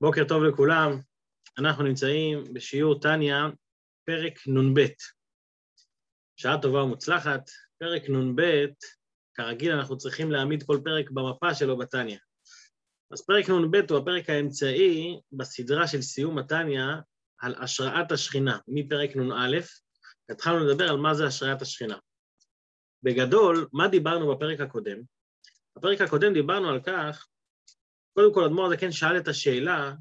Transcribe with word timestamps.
בוקר 0.00 0.24
טוב 0.28 0.42
לכולם, 0.42 1.00
אנחנו 1.58 1.84
נמצאים 1.84 2.44
בשיעור 2.52 3.00
טניה, 3.00 3.46
פרק 4.06 4.48
נ"ב. 4.48 4.86
שעה 6.36 6.62
טובה 6.62 6.82
ומוצלחת, 6.82 7.50
פרק 7.78 8.02
נ"ב, 8.08 8.42
כרגיל 9.34 9.72
אנחנו 9.72 9.98
צריכים 9.98 10.30
להעמיד 10.30 10.62
כל 10.62 10.80
פרק 10.84 11.10
במפה 11.10 11.54
שלו 11.54 11.78
בטניה. 11.78 12.18
אז 13.10 13.26
פרק 13.26 13.50
נ"ב 13.50 13.90
הוא 13.90 13.98
הפרק 13.98 14.30
האמצעי 14.30 15.20
בסדרה 15.32 15.88
של 15.88 16.02
סיום 16.02 16.38
הטניה 16.38 17.00
על 17.40 17.54
השראת 17.54 18.12
השכינה, 18.12 18.58
מפרק 18.68 19.16
נ"א, 19.16 19.56
התחלנו 20.30 20.66
לדבר 20.66 20.88
על 20.88 20.96
מה 20.96 21.14
זה 21.14 21.26
השראת 21.26 21.62
השכינה. 21.62 21.98
בגדול, 23.02 23.68
מה 23.72 23.88
דיברנו 23.88 24.34
בפרק 24.34 24.60
הקודם? 24.60 24.98
בפרק 25.76 26.00
הקודם 26.00 26.32
דיברנו 26.32 26.68
על 26.68 26.80
כך 26.80 27.26
קודם 28.16 28.34
כל, 28.34 28.44
אדמו"ר 28.44 28.66
הזקן 28.66 28.92
שאל 28.92 29.16
את 29.16 29.28
השאלה, 29.28 29.92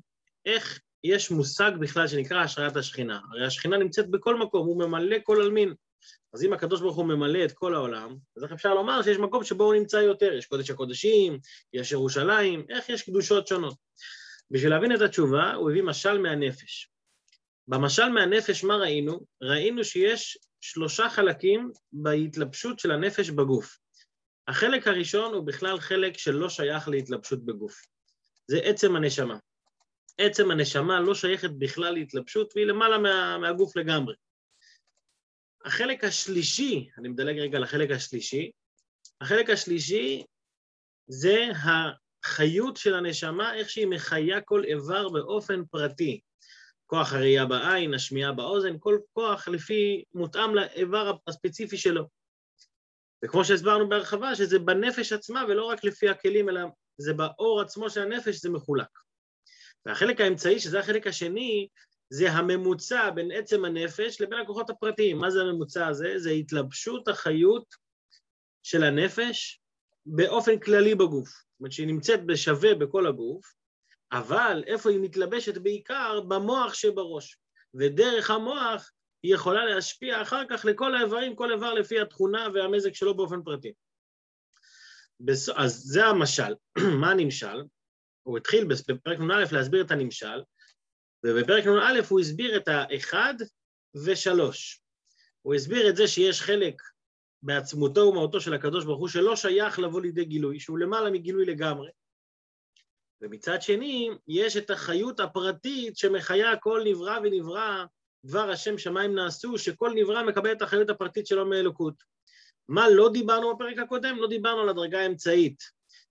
איך 0.45 0.79
יש 1.03 1.31
מושג 1.31 1.71
בכלל 1.79 2.07
שנקרא 2.07 2.37
השראת 2.37 2.75
השכינה? 2.75 3.19
הרי 3.31 3.45
השכינה 3.45 3.77
נמצאת 3.77 4.09
בכל 4.09 4.39
מקום, 4.39 4.67
הוא 4.67 4.79
ממלא 4.79 5.17
כל 5.23 5.41
עלמין. 5.41 5.73
אז 6.33 6.43
אם 6.43 6.53
הקדוש 6.53 6.81
ברוך 6.81 6.95
הוא 6.95 7.05
ממלא 7.05 7.45
את 7.45 7.51
כל 7.51 7.75
העולם, 7.75 8.15
אז 8.37 8.43
איך 8.43 8.51
אפשר 8.51 8.73
לומר 8.73 9.01
שיש 9.01 9.17
מקום 9.17 9.43
שבו 9.43 9.63
הוא 9.63 9.73
נמצא 9.73 9.97
יותר? 9.97 10.33
יש 10.33 10.45
קודש 10.45 10.69
הקודשים, 10.69 11.39
יש 11.73 11.91
ירושלים, 11.91 12.65
איך 12.69 12.89
יש 12.89 13.01
קדושות 13.01 13.47
שונות? 13.47 13.75
בשביל 14.51 14.71
להבין 14.71 14.95
את 14.95 15.01
התשובה, 15.01 15.53
הוא 15.53 15.69
הביא 15.69 15.83
משל 15.83 16.17
מהנפש. 16.17 16.89
במשל 17.67 18.09
מהנפש, 18.09 18.63
מה 18.63 18.75
ראינו? 18.75 19.19
ראינו 19.41 19.83
שיש 19.83 20.37
שלושה 20.61 21.09
חלקים 21.09 21.71
בהתלבשות 21.93 22.79
של 22.79 22.91
הנפש 22.91 23.29
בגוף. 23.29 23.77
החלק 24.47 24.87
הראשון 24.87 25.33
הוא 25.33 25.45
בכלל 25.45 25.79
חלק 25.79 26.17
שלא 26.17 26.49
שייך 26.49 26.87
להתלבשות 26.87 27.45
בגוף. 27.45 27.94
זה 28.47 28.57
עצם 28.63 28.95
הנשמה. 28.95 29.37
עצם 30.17 30.51
הנשמה 30.51 30.99
לא 30.99 31.15
שייכת 31.15 31.49
בכלל 31.57 31.93
להתלבשות, 31.93 32.53
והיא 32.55 32.67
למעלה 32.67 32.97
מה, 32.97 33.37
מהגוף 33.37 33.75
לגמרי. 33.75 34.15
החלק 35.65 36.03
השלישי, 36.03 36.89
אני 36.97 37.09
מדלג 37.09 37.39
רגע 37.39 37.59
לחלק 37.59 37.91
השלישי, 37.91 38.51
החלק 39.21 39.49
השלישי 39.49 40.23
זה 41.07 41.47
החיות 41.63 42.77
של 42.77 42.93
הנשמה, 42.93 43.55
איך 43.55 43.69
שהיא 43.69 43.87
מחיה 43.87 44.41
כל 44.41 44.63
איבר 44.63 45.09
באופן 45.09 45.65
פרטי. 45.65 46.19
כוח 46.87 47.13
הראייה 47.13 47.45
בעין, 47.45 47.93
השמיעה 47.93 48.31
באוזן, 48.31 48.75
כל 48.79 48.99
כוח 49.13 49.47
לפי, 49.47 50.03
מותאם 50.13 50.55
לאיבר 50.55 51.17
הספציפי 51.27 51.77
שלו. 51.77 52.07
וכמו 53.25 53.45
שהסברנו 53.45 53.89
בהרחבה, 53.89 54.35
שזה 54.35 54.59
בנפש 54.59 55.13
עצמה 55.13 55.43
ולא 55.47 55.65
רק 55.65 55.83
לפי 55.83 56.09
הכלים, 56.09 56.49
אלא 56.49 56.61
זה 56.97 57.13
באור 57.13 57.61
עצמו 57.61 57.89
של 57.89 58.01
הנפש, 58.01 58.35
זה 58.35 58.49
מחולק. 58.49 58.99
והחלק 59.85 60.21
האמצעי, 60.21 60.59
שזה 60.59 60.79
החלק 60.79 61.07
השני, 61.07 61.67
זה 62.09 62.31
הממוצע 62.31 63.09
בין 63.09 63.31
עצם 63.31 63.65
הנפש 63.65 64.21
לבין 64.21 64.39
הכוחות 64.39 64.69
הפרטיים. 64.69 65.17
מה 65.17 65.29
זה 65.29 65.41
הממוצע 65.41 65.87
הזה? 65.87 66.13
זה 66.17 66.29
התלבשות 66.29 67.07
החיות 67.07 67.75
של 68.63 68.83
הנפש 68.83 69.61
באופן 70.05 70.59
כללי 70.59 70.95
בגוף. 70.95 71.27
זאת 71.27 71.59
אומרת 71.59 71.71
שהיא 71.71 71.87
נמצאת 71.87 72.25
בשווה 72.25 72.75
בכל 72.75 73.07
הגוף, 73.07 73.53
אבל 74.11 74.63
איפה 74.67 74.89
היא 74.89 74.99
מתלבשת 74.99 75.57
בעיקר? 75.57 76.21
במוח 76.21 76.73
שבראש. 76.73 77.37
ודרך 77.73 78.31
המוח 78.31 78.91
היא 79.23 79.33
יכולה 79.33 79.65
להשפיע 79.65 80.21
אחר 80.21 80.43
כך 80.49 80.65
לכל 80.65 80.95
האיברים, 80.95 81.35
כל 81.35 81.51
איבר 81.51 81.73
לפי 81.73 81.99
התכונה 81.99 82.47
והמזג 82.53 82.93
שלו 82.93 83.17
באופן 83.17 83.43
פרטי. 83.43 83.73
אז 85.55 85.81
זה 85.85 86.05
המשל. 86.05 86.55
מה 87.01 87.11
הנמשל? 87.11 87.63
הוא 88.23 88.37
התחיל 88.37 88.67
בפרק 88.67 89.19
נ"א 89.19 89.43
להסביר 89.51 89.81
את 89.81 89.91
הנמשל, 89.91 90.43
ובפרק 91.25 91.65
נ"א 91.65 91.99
הוא 92.09 92.19
הסביר 92.19 92.57
את 92.57 92.67
האחד 92.67 93.33
ושלוש. 94.05 94.81
הוא 95.41 95.55
הסביר 95.55 95.89
את 95.89 95.95
זה 95.95 96.07
שיש 96.07 96.41
חלק 96.41 96.81
בעצמותו 97.43 98.01
ומהותו 98.01 98.41
של 98.41 98.53
הקדוש 98.53 98.85
ברוך 98.85 98.99
הוא 98.99 99.07
שלא 99.07 99.35
שייך 99.35 99.79
לבוא 99.79 100.01
לידי 100.01 100.25
גילוי, 100.25 100.59
שהוא 100.59 100.79
למעלה 100.79 101.11
מגילוי 101.11 101.45
לגמרי. 101.45 101.89
ומצד 103.21 103.61
שני, 103.61 104.09
יש 104.27 104.57
את 104.57 104.69
החיות 104.69 105.19
הפרטית 105.19 105.97
שמחיה 105.97 106.57
כל 106.57 106.81
נברא 106.85 107.19
ונברא, 107.23 107.85
דבר 108.25 108.49
השם 108.49 108.77
שמיים 108.77 109.15
נעשו, 109.15 109.57
שכל 109.57 109.91
נברא 109.95 110.23
מקבל 110.23 110.51
את 110.51 110.61
החיות 110.61 110.89
הפרטית 110.89 111.27
שלו 111.27 111.45
מאלוקות. 111.45 112.14
מה 112.69 112.89
לא 112.89 113.09
דיברנו 113.13 113.55
בפרק 113.55 113.77
הקודם? 113.77 114.17
לא 114.17 114.27
דיברנו 114.27 114.61
על 114.61 114.69
הדרגה 114.69 114.99
האמצעית, 114.99 115.63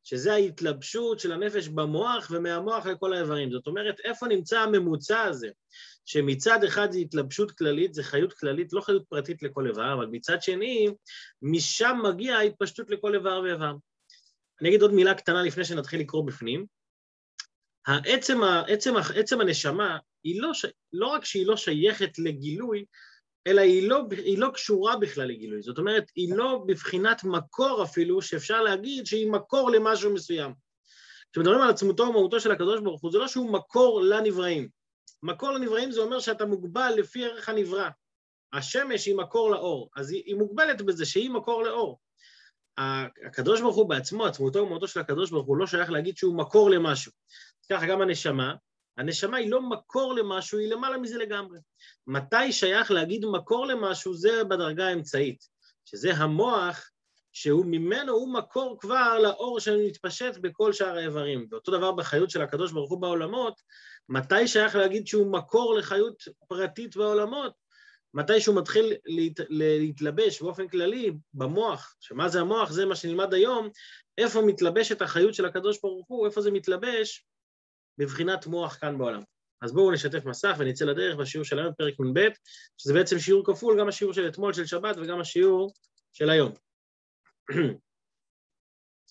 שזה 0.05 0.33
ההתלבשות 0.33 1.21
של 1.21 1.33
הנפש 1.33 1.69
במוח 1.69 2.29
ומהמוח 2.31 2.87
לכל 2.87 3.13
האיברים. 3.13 3.53
זאת 3.53 3.67
אומרת, 3.67 4.01
איפה 4.01 4.27
נמצא 4.27 4.61
הממוצע 4.61 5.23
הזה? 5.23 5.49
שמצד 6.05 6.65
אחד 6.65 6.93
זה 6.93 6.99
התלבשות 6.99 7.51
כללית, 7.51 7.95
זה 7.95 8.03
חיות 8.03 8.33
כללית, 8.33 8.73
לא 8.73 8.81
חיות 8.81 9.05
פרטית 9.09 9.43
לכל 9.43 9.67
איבר, 9.67 9.95
אבל 9.95 10.07
מצד 10.07 10.43
שני, 10.43 10.89
משם 11.43 11.99
מגיעה 12.05 12.39
ההתפשטות 12.39 12.91
לכל 12.91 13.15
איבר 13.15 13.41
ואיבר. 13.45 13.73
אני 14.61 14.69
אגיד 14.69 14.83
עוד 14.83 14.93
מילה 14.93 15.15
קטנה 15.15 15.43
לפני 15.43 15.65
שנתחיל 15.65 16.01
לקרוא 16.01 16.27
בפנים. 16.27 16.67
העצם, 17.87 18.43
העצם, 18.43 18.95
עצם 19.15 19.41
הנשמה, 19.41 19.99
היא 20.25 20.43
לא, 20.43 20.51
לא 20.93 21.07
רק 21.07 21.25
שהיא 21.25 21.47
לא 21.47 21.57
שייכת 21.57 22.19
לגילוי, 22.19 22.85
אלא 23.47 23.61
היא 23.61 23.89
לא, 23.89 24.05
היא 24.11 24.39
לא 24.39 24.51
קשורה 24.55 24.97
בכלל 24.97 25.29
לגילוי. 25.29 25.63
זאת 25.63 25.79
אומרת, 25.79 26.11
היא 26.17 26.35
לא 26.37 26.65
בבחינת 26.67 27.25
מקור 27.25 27.83
אפילו, 27.83 28.23
שאפשר 28.23 28.63
להגיד 28.63 29.07
שהיא 29.07 29.31
מקור 29.31 29.71
למשהו 29.71 30.15
מסוים. 30.15 30.53
כשמדברים 31.33 31.61
על 31.61 31.71
עצמותו 31.71 32.03
ומהותו 32.03 32.41
של 32.41 32.53
הקדוש 32.53 32.81
ברוך 32.81 33.03
הוא, 33.03 33.13
זה 33.13 33.19
לא 33.19 33.29
שהוא 33.29 33.51
מקור 33.51 34.03
לנבראים. 34.03 34.69
מקור 35.23 35.51
לנבראים 35.51 35.93
זה 35.93 36.01
אומר 36.01 36.21
שאתה 36.21 36.47
מוגבל 36.47 36.95
לפי 36.97 37.25
ערך 37.25 37.49
הנברא. 37.49 37.89
השמש 38.53 39.07
היא 39.07 39.17
מקור 39.17 39.51
לאור, 39.51 39.91
אז 39.97 40.11
היא, 40.11 40.23
היא 40.27 40.35
מוגבלת 40.35 40.83
בזה 40.83 41.07
שהיא 41.07 41.31
מקור 41.31 41.63
לאור. 41.63 41.99
הקדוש 43.27 43.61
ברוך 43.61 43.77
הוא 43.77 43.89
בעצמו, 43.89 44.27
עצמותו 44.27 44.59
ומהותו 44.59 44.89
של 44.89 45.01
הקדוש 45.01 45.31
ברוך 45.31 45.47
הוא 45.47 45.57
לא 45.57 45.67
שייך 45.67 45.91
להגיד 45.91 46.17
שהוא 46.17 46.39
מקור 46.39 46.71
למשהו. 46.71 47.13
ככה 47.73 47.87
גם 47.87 48.01
הנשמה, 48.01 48.55
הנשמה 48.97 49.37
היא 49.37 49.51
לא 49.51 49.61
מקור 49.63 50.15
למשהו, 50.15 50.59
היא 50.59 50.69
למעלה 50.69 50.99
מזה 50.99 51.19
לגמרי. 51.19 51.59
מתי 52.07 52.53
שייך 52.53 52.91
להגיד 52.91 53.25
מקור 53.27 53.67
למשהו? 53.67 54.15
זה 54.15 54.45
בדרגה 54.45 54.89
האמצעית, 54.89 55.49
שזה 55.85 56.15
המוח 56.15 56.91
שהוא 57.33 57.67
ממנו, 57.67 58.13
הוא 58.13 58.33
מקור 58.33 58.77
כבר 58.81 59.19
לאור 59.19 59.61
שמתפשט 59.61 60.37
בכל 60.41 60.73
שאר 60.73 60.97
האיברים. 60.97 61.47
ואותו 61.51 61.73
דבר 61.73 61.93
בחיות 61.93 62.31
של 62.31 62.43
הקדוש 62.43 62.73
ברוך 62.73 62.91
הוא 62.91 63.01
בעולמות, 63.01 63.61
מתי 64.09 64.49
שייך 64.49 64.77
להגיד 64.77 65.07
שהוא 65.07 65.33
מקור 65.33 65.75
לחיות 65.75 66.23
פרטית 66.49 66.97
בעולמות? 66.97 67.53
מתי 68.15 68.41
שהוא 68.41 68.57
מתחיל 68.57 68.93
להת, 69.05 69.41
להתלבש 69.51 70.43
באופן 70.43 70.69
כללי 70.69 71.13
במוח, 71.35 71.97
שמה 72.01 72.29
זה 72.29 72.41
המוח? 72.41 72.71
זה 72.71 72.87
מה 72.87 72.97
שנלמד 72.97 73.35
היום, 73.35 73.69
איפה 74.19 74.43
מתלבשת 74.43 75.03
החיות 75.03 75.35
של 75.35 75.45
הקדוש 75.45 75.81
ברוך 75.83 76.09
הוא, 76.09 76.27
איפה 76.27 76.41
זה 76.41 76.51
מתלבש? 76.51 77.25
בבחינת 77.99 78.47
מוח 78.47 78.75
כאן 78.81 78.99
בעולם. 78.99 79.23
אז 79.63 79.73
בואו 79.73 79.93
נשתף 79.93 80.25
מסך 80.25 80.55
ונצא 80.59 80.85
לדרך 80.85 81.17
בשיעור 81.17 81.45
של 81.45 81.59
היום, 81.59 81.75
פרק 81.75 81.95
נ"ב, 82.01 82.29
שזה 82.79 82.93
בעצם 82.95 83.19
שיעור 83.19 83.47
כפול, 83.47 83.81
גם 83.81 83.89
השיעור 83.89 84.15
של 84.15 84.29
אתמול 84.29 84.53
של 84.53 84.67
שבת 84.67 84.97
וגם 84.97 85.21
השיעור 85.21 85.73
של 86.13 86.31
היום. 86.31 86.53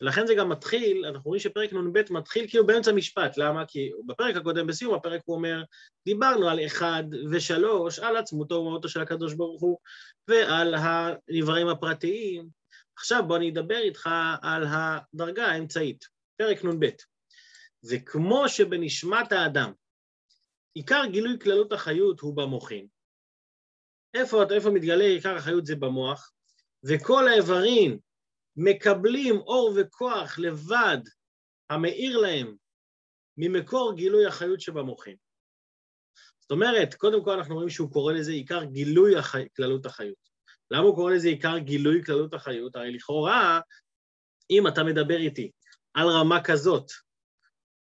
לכן 0.02 0.28
זה 0.28 0.36
גם 0.36 0.50
מתחיל, 0.50 1.06
אנחנו 1.06 1.30
רואים 1.30 1.40
שפרק 1.40 1.74
נ"ב 1.74 2.02
מתחיל 2.10 2.48
כאילו 2.50 2.66
באמצע 2.66 2.92
משפט, 2.92 3.38
למה? 3.38 3.66
כי 3.66 3.92
בפרק 4.06 4.36
הקודם, 4.36 4.68
בסיום 4.68 4.94
הפרק 4.94 5.22
הוא 5.26 5.36
אומר, 5.36 5.64
דיברנו 6.06 6.50
על 6.50 6.66
אחד 6.66 7.04
ושלוש, 7.32 8.00
על 8.00 8.18
עצמותו 8.18 8.56
ומהותו 8.56 8.90
של 8.90 9.02
הקדוש 9.02 9.34
ברוך 9.34 9.62
הוא, 9.62 9.78
ועל 10.28 10.76
הנבראים 10.78 11.68
הפרטיים. 11.68 12.48
עכשיו 12.98 13.24
בוא 13.28 13.38
אני 13.38 13.50
אדבר 13.50 13.78
איתך 13.78 14.10
על 14.42 14.64
הדרגה 14.68 15.46
האמצעית, 15.46 16.06
פרק 16.38 16.66
נ"ב. 16.66 16.90
וכמו 17.90 18.50
שבנשמת 18.50 19.32
האדם 19.32 19.74
עיקר 20.74 21.02
גילוי 21.12 21.40
כללות 21.40 21.72
החיות 21.72 22.20
הוא 22.20 22.38
במוחין, 22.38 22.88
איפה, 24.14 24.44
איפה 24.56 24.70
מתגלה 24.70 25.04
עיקר 25.04 25.36
החיות 25.36 25.66
זה 25.66 25.76
במוח, 25.76 26.32
וכל 26.84 27.28
האיברים 27.28 28.00
מקבלים 28.56 29.36
אור 29.36 29.74
וכוח 29.76 30.40
לבד 30.40 30.98
המאיר 31.70 32.18
להם 32.18 32.56
ממקור 33.38 33.94
גילוי 33.96 34.26
החיות 34.26 34.62
שבמוחין. 34.62 35.16
זאת 36.40 36.52
אומרת, 36.52 36.94
קודם 36.94 37.24
כל 37.24 37.32
אנחנו 37.32 37.56
רואים 37.56 37.70
שהוא 37.70 37.92
קורא 37.92 38.14
לזה 38.14 38.32
עיקר 38.32 38.64
גילוי 38.64 39.16
החי... 39.16 39.48
כללות 39.56 39.86
החיות. 39.86 40.30
למה 40.72 40.84
הוא 40.84 40.96
קורא 40.96 41.14
לזה 41.14 41.28
עיקר 41.28 41.58
גילוי 41.58 42.04
כללות 42.04 42.34
החיות? 42.34 42.76
הרי 42.76 42.94
לכאורה, 42.94 43.60
אם 44.50 44.68
אתה 44.68 44.84
מדבר 44.84 45.18
איתי 45.18 45.52
על 45.94 46.08
רמה 46.08 46.44
כזאת, 46.44 46.92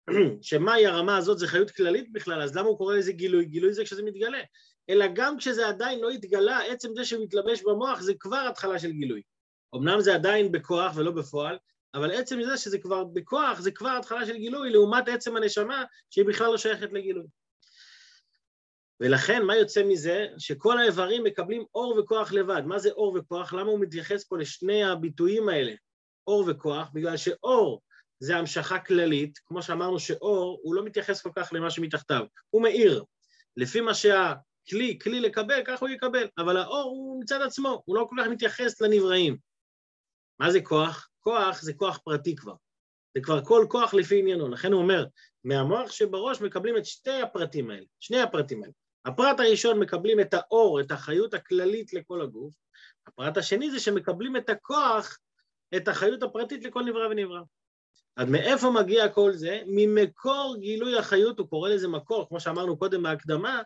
שמהי 0.42 0.86
הרמה 0.86 1.18
הזאת 1.18 1.40
זה 1.40 1.48
חיות 1.48 1.72
כללית 1.72 2.12
בכלל, 2.12 2.42
אז 2.42 2.56
למה 2.56 2.68
הוא 2.68 2.78
קורא 2.78 2.96
לזה 2.96 3.12
גילוי? 3.12 3.46
גילוי 3.46 3.74
זה 3.74 3.84
כשזה 3.84 4.04
מתגלה. 4.04 4.42
אלא 4.90 5.06
גם 5.14 5.38
כשזה 5.38 5.68
עדיין 5.68 6.00
לא 6.00 6.10
התגלה, 6.10 6.60
עצם 6.60 6.90
זה 6.96 7.06
שהוא 7.06 7.24
מתלבש 7.24 7.64
במוח 7.64 8.02
זה 8.02 8.14
כבר 8.20 8.46
התחלה 8.50 8.80
של 8.80 8.92
גילוי. 8.92 9.22
אמנם 9.76 10.02
זה 10.02 10.16
עדיין 10.16 10.52
בכוח 10.52 10.94
ולא 10.96 11.12
בפועל, 11.12 11.58
אבל 11.94 12.12
עצם 12.12 12.44
זה 12.44 12.58
שזה 12.58 12.78
כבר 12.78 13.04
בכוח, 13.04 13.60
זה 13.60 13.72
כבר 13.72 13.90
התחלה 13.90 14.26
של 14.26 14.38
גילוי, 14.38 14.70
לעומת 14.70 15.08
עצם 15.10 15.36
הנשמה, 15.36 15.84
שהיא 16.10 16.26
בכלל 16.26 16.48
לא 16.48 16.58
שייכת 16.58 16.94
לגילוי. 16.94 17.26
ולכן, 19.00 19.44
מה 19.44 19.56
יוצא 19.56 19.84
מזה? 19.84 20.28
שכל 20.38 20.78
האיברים 20.78 21.24
מקבלים 21.24 21.66
אור 21.76 22.00
וכוח 22.00 22.32
לבד. 22.32 22.62
מה 22.66 22.80
זה 22.80 22.92
אור 22.92 23.18
וכוח? 23.20 23.54
למה 23.54 23.72
הוא 23.72 23.80
מתייחס 23.80 24.24
פה 24.24 24.38
לשני 24.38 24.84
הביטויים 24.84 25.50
האלה, 25.50 25.74
אור 26.28 26.46
וכוח? 26.48 26.90
בגלל 26.94 27.18
שאור 27.18 27.82
זה 28.20 28.38
המשכה 28.38 28.80
כללית, 28.80 29.38
כמו 29.46 29.62
שאמרנו 29.62 30.00
שאור, 30.00 30.60
הוא 30.64 30.76
לא 30.76 30.84
מתייחס 30.86 31.22
כל 31.22 31.30
כך 31.36 31.50
למה 31.54 31.72
שמתחתיו, 31.72 32.26
הוא 32.50 32.62
מאיר. 32.62 33.04
לפי 33.58 33.82
מה 33.82 33.94
שהכלי, 33.94 35.00
כלי 35.02 35.20
לקבל, 35.20 35.62
כך 35.66 35.82
הוא 35.82 35.90
יקבל, 35.90 36.28
אבל 36.38 36.58
האור 36.58 36.84
הוא 36.84 37.22
מצד 37.22 37.42
עצמו, 37.42 37.82
הוא 37.86 37.96
לא 37.96 38.06
כל 38.10 38.16
כך 38.22 38.28
מתייחס 38.28 38.82
לנבראים. 38.82 39.38
מה 40.40 40.52
זה 40.52 40.62
כוח? 40.62 41.10
כוח 41.20 41.62
זה 41.62 41.74
כוח 41.74 41.98
פרטי 42.04 42.36
כבר. 42.36 42.54
זה 43.16 43.22
כבר 43.24 43.46
כל 43.46 43.66
כוח 43.70 43.94
לפי 43.94 44.20
עניינו. 44.20 44.50
לכן 44.50 44.74
הוא 44.74 44.82
אומר, 44.82 45.06
מהמוח 45.44 45.92
שבראש 45.92 46.42
מקבלים 46.42 46.78
את 46.78 46.86
שתי 46.86 47.22
הפרטים 47.22 47.70
האלה, 47.70 47.86
שני 48.00 48.22
הפרטים 48.22 48.64
האלה. 48.64 48.74
הפרט 49.06 49.40
הראשון 49.40 49.80
מקבלים 49.80 50.20
את 50.20 50.34
האור, 50.34 50.82
את 50.82 50.92
החיות 50.92 51.34
הכללית 51.34 51.94
לכל 51.94 52.22
הגוף, 52.22 52.56
הפרט 53.08 53.38
השני 53.38 53.72
זה 53.72 53.80
שמקבלים 53.80 54.38
את 54.38 54.50
הכוח, 54.50 55.18
את 55.76 55.88
החיות 55.88 56.24
הפרטית 56.24 56.66
לכל 56.66 56.84
נברא 56.84 57.08
ונברא. 57.08 57.42
אז 58.18 58.30
מאיפה 58.30 58.72
מגיע 58.72 59.10
כל 59.10 59.32
זה? 59.34 59.62
ממקור 59.68 60.56
גילוי 60.60 60.98
החיות, 60.98 61.40
הוא 61.40 61.48
קורא 61.50 61.70
לזה 61.70 61.88
מקור, 61.88 62.28
כמו 62.30 62.40
שאמרנו 62.40 62.78
קודם 62.78 63.04
בהקדמה, 63.04 63.62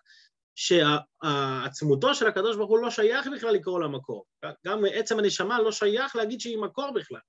שעצמותו 0.56 2.16
של 2.16 2.28
הקדוש 2.28 2.56
ברוך 2.56 2.70
הוא 2.70 2.80
לא 2.80 2.90
שייך 2.90 3.28
בכלל 3.36 3.52
לקרוא 3.54 3.80
לה 3.80 3.88
מקור. 3.88 4.26
גם 4.66 4.84
עצם 4.94 5.20
הנשמה 5.20 5.62
לא 5.62 5.72
שייך 5.72 6.16
להגיד 6.16 6.40
שהיא 6.40 6.58
מקור 6.58 6.92
בכלל. 6.92 7.20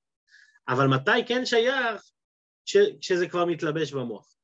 אבל 0.68 0.86
מתי 0.86 1.24
כן 1.26 1.46
שייך? 1.46 2.02
כשזה 3.00 3.28
כבר 3.28 3.44
מתלבש 3.44 3.92
במוח. 3.92 4.34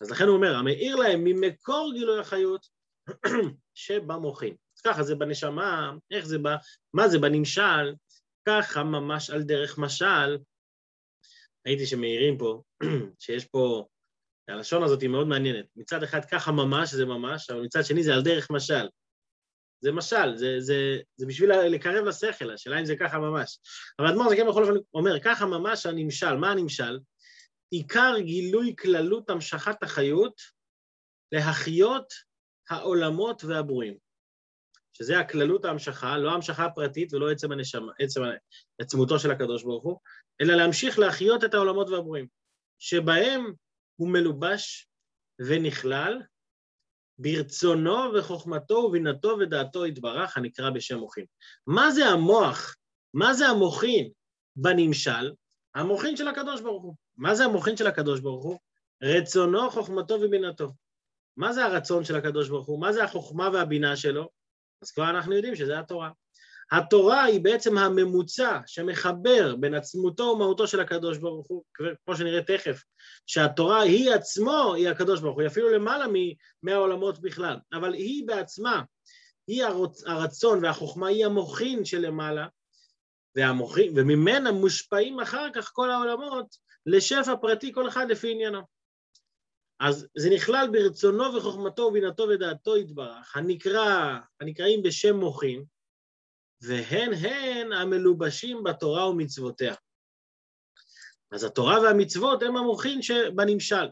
אז 0.00 0.10
לכן 0.10 0.24
הוא 0.24 0.36
אומר, 0.36 0.56
המאיר 0.56 0.96
להם 0.96 1.24
ממקור 1.24 1.92
גילוי 1.94 2.20
החיות 2.20 2.66
שבמוחין. 3.74 4.54
אז 4.76 4.80
ככה 4.80 5.02
זה 5.02 5.14
בנשמה, 5.14 5.92
איך 6.10 6.26
זה 6.26 6.38
בא, 6.38 6.56
מה 6.94 7.08
זה 7.08 7.18
בנמשל, 7.18 7.94
ככה 8.48 8.82
ממש 8.84 9.30
על 9.30 9.42
דרך 9.42 9.78
משל. 9.78 10.38
ראיתי 11.66 11.86
שמעירים 11.86 12.38
פה, 12.38 12.62
שיש 13.18 13.44
פה, 13.44 13.86
הלשון 14.48 14.82
הזאת 14.82 15.02
היא 15.02 15.10
מאוד 15.10 15.26
מעניינת. 15.26 15.66
מצד 15.76 16.02
אחד 16.02 16.24
ככה 16.24 16.52
ממש 16.52 16.94
זה 16.94 17.04
ממש, 17.06 17.50
אבל 17.50 17.60
מצד 17.60 17.84
שני 17.84 18.02
זה 18.02 18.14
על 18.14 18.22
דרך 18.22 18.50
משל. 18.50 18.88
זה 19.80 19.92
משל, 19.92 20.36
זה, 20.36 20.56
זה, 20.58 20.98
זה 21.16 21.26
בשביל 21.26 21.52
לקרב 21.52 22.04
לשכל, 22.04 22.50
השאלה 22.50 22.80
אם 22.80 22.84
זה 22.84 22.94
ככה 23.00 23.18
ממש. 23.18 23.58
אבל 23.98 24.08
אדמו"ר 24.08 24.28
זה 24.28 24.36
כן 24.36 24.46
בכל 24.48 24.62
אופן 24.62 24.74
אומר, 24.94 25.20
ככה 25.20 25.46
ממש 25.46 25.86
הנמשל, 25.86 26.36
מה 26.36 26.50
הנמשל? 26.50 26.98
עיקר 27.70 28.14
גילוי 28.18 28.74
כללות 28.78 29.30
המשכת 29.30 29.82
החיות 29.82 30.40
להחיות 31.32 32.12
העולמות 32.70 33.44
והברואים. 33.44 34.05
שזה 34.96 35.18
הכללות 35.18 35.64
ההמשכה, 35.64 36.18
לא 36.18 36.30
ההמשכה 36.30 36.64
הפרטית 36.64 37.14
ולא 37.14 37.30
עצם 37.30 37.52
הנשמה, 37.52 37.92
עצם 37.98 38.20
עצמותו 38.80 39.18
של 39.18 39.30
הקדוש 39.30 39.62
ברוך 39.62 39.84
הוא, 39.84 39.98
אלא 40.40 40.54
להמשיך 40.54 40.98
להחיות 40.98 41.44
את 41.44 41.54
העולמות 41.54 41.88
והברואים, 41.90 42.26
שבהם 42.78 43.52
הוא 43.96 44.08
מלובש 44.08 44.88
ונכלל 45.38 46.22
ברצונו 47.18 48.14
וחוכמתו 48.14 48.74
ובינתו 48.74 49.36
ודעתו 49.40 49.86
יתברך, 49.86 50.36
הנקרא 50.36 50.70
בשם 50.70 50.98
מוחין. 50.98 51.24
מה 51.66 51.90
זה 51.90 52.06
המוח? 52.06 52.76
מה 53.14 53.34
זה 53.34 53.46
המוחין 53.46 54.10
בנמשל? 54.56 55.32
המוחין 55.74 56.16
של 56.16 56.28
הקדוש 56.28 56.60
ברוך 56.60 56.82
הוא. 56.82 56.94
מה 57.16 57.34
זה 57.34 57.44
המוחין 57.44 57.76
של 57.76 57.86
הקדוש 57.86 58.20
ברוך 58.20 58.44
הוא? 58.44 58.58
רצונו, 59.02 59.70
חוכמתו 59.70 60.14
ובינתו. 60.14 60.72
מה 61.36 61.52
זה 61.52 61.64
הרצון 61.64 62.04
של 62.04 62.16
הקדוש 62.16 62.48
ברוך 62.48 62.66
הוא? 62.66 62.80
מה 62.80 62.92
זה 62.92 63.04
החוכמה 63.04 63.48
והבינה 63.52 63.96
שלו? 63.96 64.28
אז 64.82 64.90
כבר 64.90 65.10
אנחנו 65.10 65.34
יודעים 65.34 65.56
שזה 65.56 65.78
התורה. 65.78 66.10
התורה 66.72 67.24
היא 67.24 67.40
בעצם 67.40 67.78
הממוצע 67.78 68.60
שמחבר 68.66 69.56
בין 69.56 69.74
עצמותו 69.74 70.22
ומהותו 70.22 70.66
של 70.66 70.80
הקדוש 70.80 71.18
ברוך 71.18 71.46
הוא, 71.48 71.64
כמו 72.04 72.16
שנראה 72.16 72.42
תכף, 72.42 72.82
שהתורה 73.26 73.80
היא 73.80 74.10
עצמו, 74.10 74.74
היא 74.74 74.88
הקדוש 74.88 75.20
ברוך 75.20 75.34
הוא, 75.34 75.42
היא 75.42 75.48
אפילו 75.48 75.70
למעלה 75.70 76.04
מהעולמות 76.62 77.18
בכלל, 77.18 77.56
אבל 77.72 77.94
היא 77.94 78.26
בעצמה, 78.26 78.82
היא 79.46 79.64
הרצ... 79.64 80.04
הרצון 80.06 80.64
והחוכמה, 80.64 81.08
היא 81.08 81.26
המוחין 81.26 81.84
שלמעלה, 81.84 82.46
והמוחין, 83.36 83.92
וממנה 83.96 84.52
מושפעים 84.52 85.20
אחר 85.20 85.48
כך 85.54 85.70
כל 85.72 85.90
העולמות 85.90 86.56
לשפע 86.86 87.36
פרטי 87.36 87.72
כל 87.72 87.88
אחד 87.88 88.10
לפי 88.10 88.30
עניינו. 88.30 88.75
אז 89.80 90.06
זה 90.16 90.30
נכלל 90.34 90.68
ברצונו 90.72 91.34
וחוכמתו 91.34 91.82
ובינתו 91.82 92.22
ודעתו 92.28 92.76
יתברך, 92.76 93.36
הנקרא, 93.36 94.18
הנקראים 94.40 94.82
בשם 94.82 95.16
מוחין, 95.16 95.64
והן 96.60 97.12
הן 97.12 97.72
המלובשים 97.72 98.64
בתורה 98.64 99.10
ומצוותיה. 99.10 99.74
אז 101.30 101.44
התורה 101.44 101.80
והמצוות 101.80 102.42
הם 102.42 102.56
המוחין 102.56 103.02
שבנמשל, 103.02 103.86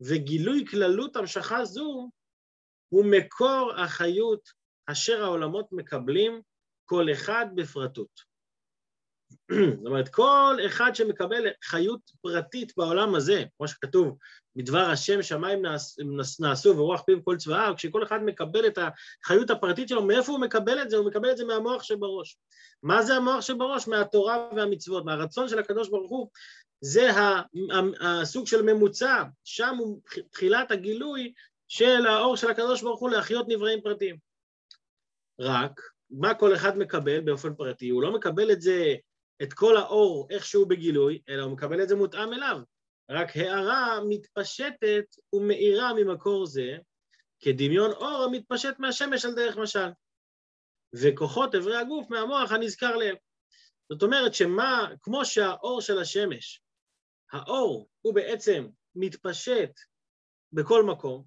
וגילוי 0.00 0.64
כללות 0.70 1.16
המשכה 1.16 1.64
זו 1.64 2.10
הוא 2.88 3.04
מקור 3.10 3.72
החיות 3.76 4.48
אשר 4.86 5.24
העולמות 5.24 5.66
מקבלים 5.72 6.42
כל 6.84 7.06
אחד 7.12 7.46
בפרטות. 7.54 8.27
זאת 9.50 9.86
אומרת, 9.86 10.08
כל 10.08 10.56
אחד 10.66 10.94
שמקבל 10.94 11.46
חיות 11.64 12.00
פרטית 12.20 12.72
בעולם 12.76 13.14
הזה, 13.14 13.44
כמו 13.56 13.68
שכתוב, 13.68 14.16
מדבר 14.56 14.78
השם 14.78 15.22
שמיים 15.22 15.62
נעשו 16.40 16.76
ורוח 16.76 17.02
פיו 17.02 17.24
כל 17.24 17.36
צבאה, 17.36 17.74
כשכל 17.76 18.02
אחד 18.02 18.22
מקבל 18.22 18.66
את 18.66 18.78
החיות 19.24 19.50
הפרטית 19.50 19.88
שלו, 19.88 20.02
מאיפה 20.02 20.32
הוא 20.32 20.40
מקבל 20.40 20.82
את 20.82 20.90
זה? 20.90 20.96
הוא 20.96 21.06
מקבל 21.06 21.30
את 21.30 21.36
זה 21.36 21.44
מהמוח 21.44 21.82
שבראש. 21.82 22.36
מה 22.82 23.02
זה 23.02 23.14
המוח 23.14 23.40
שבראש? 23.40 23.88
מהתורה 23.88 24.48
והמצוות, 24.56 25.04
מהרצון 25.04 25.48
של 25.48 25.58
הקדוש 25.58 25.88
ברוך 25.88 26.10
הוא. 26.10 26.28
זה 26.80 27.10
הסוג 28.00 28.46
של 28.46 28.62
ממוצע, 28.62 29.22
שם 29.44 29.76
הוא 29.78 30.00
תחילת 30.30 30.70
הגילוי 30.70 31.32
של 31.68 32.06
האור 32.06 32.36
של 32.36 32.50
הקדוש 32.50 32.82
ברוך 32.82 33.00
הוא 33.00 33.10
להחיות 33.10 33.48
נבראים 33.48 33.80
פרטיים. 33.80 34.16
רק, 35.40 35.80
מה 36.10 36.34
כל 36.34 36.54
אחד 36.54 36.78
מקבל 36.78 37.20
באופן 37.20 37.54
פרטי? 37.54 37.88
הוא 37.88 38.02
לא 38.02 38.12
מקבל 38.12 38.52
את 38.52 38.60
זה 38.60 38.94
את 39.42 39.52
כל 39.52 39.76
האור 39.76 40.28
איכשהו 40.30 40.66
בגילוי, 40.68 41.22
אלא 41.28 41.42
הוא 41.42 41.52
מקבל 41.52 41.82
את 41.82 41.88
זה 41.88 41.96
מותאם 41.96 42.32
אליו. 42.32 42.60
רק 43.10 43.36
הערה 43.36 44.00
מתפשטת 44.08 45.04
ומאירה 45.32 45.94
ממקור 45.94 46.46
זה, 46.46 46.78
כדמיון 47.40 47.90
אור 47.92 48.24
המתפשט 48.24 48.78
מהשמש 48.78 49.24
על 49.24 49.34
דרך 49.34 49.56
משל. 49.56 49.88
וכוחות 50.94 51.54
אברי 51.54 51.76
הגוף 51.76 52.10
מהמוח 52.10 52.52
הנזכר 52.52 52.96
להם. 52.96 53.16
זאת 53.92 54.02
אומרת 54.02 54.34
שמה, 54.34 54.88
כמו 55.02 55.24
שהאור 55.24 55.80
של 55.80 55.98
השמש, 55.98 56.62
האור 57.32 57.88
הוא 58.00 58.14
בעצם 58.14 58.68
מתפשט 58.94 59.70
בכל 60.52 60.84
מקום, 60.84 61.24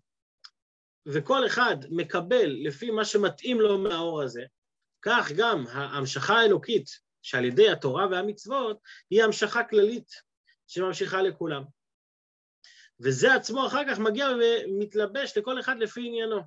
וכל 1.06 1.46
אחד 1.46 1.76
מקבל 1.90 2.50
לפי 2.64 2.92
מה 2.92 3.06
שמתאים 3.06 3.62
לו 3.62 3.78
מהאור 3.78 4.22
הזה, 4.22 4.44
כך 5.02 5.32
גם 5.38 5.68
ההמשכה 5.68 6.34
האלוקית 6.34 6.88
שעל 7.22 7.46
ידי 7.46 7.70
התורה 7.70 8.08
והמצוות 8.12 8.78
היא 9.10 9.24
המשכה 9.24 9.64
כללית 9.64 10.12
שממשיכה 10.68 11.22
לכולם. 11.22 11.64
וזה 13.04 13.36
עצמו 13.36 13.68
אחר 13.68 13.82
כך 13.90 14.00
מגיע 14.00 14.28
ומתלבש 14.28 15.38
לכל 15.38 15.60
אחד 15.60 15.76
לפי 15.80 16.08
עניינו. 16.08 16.42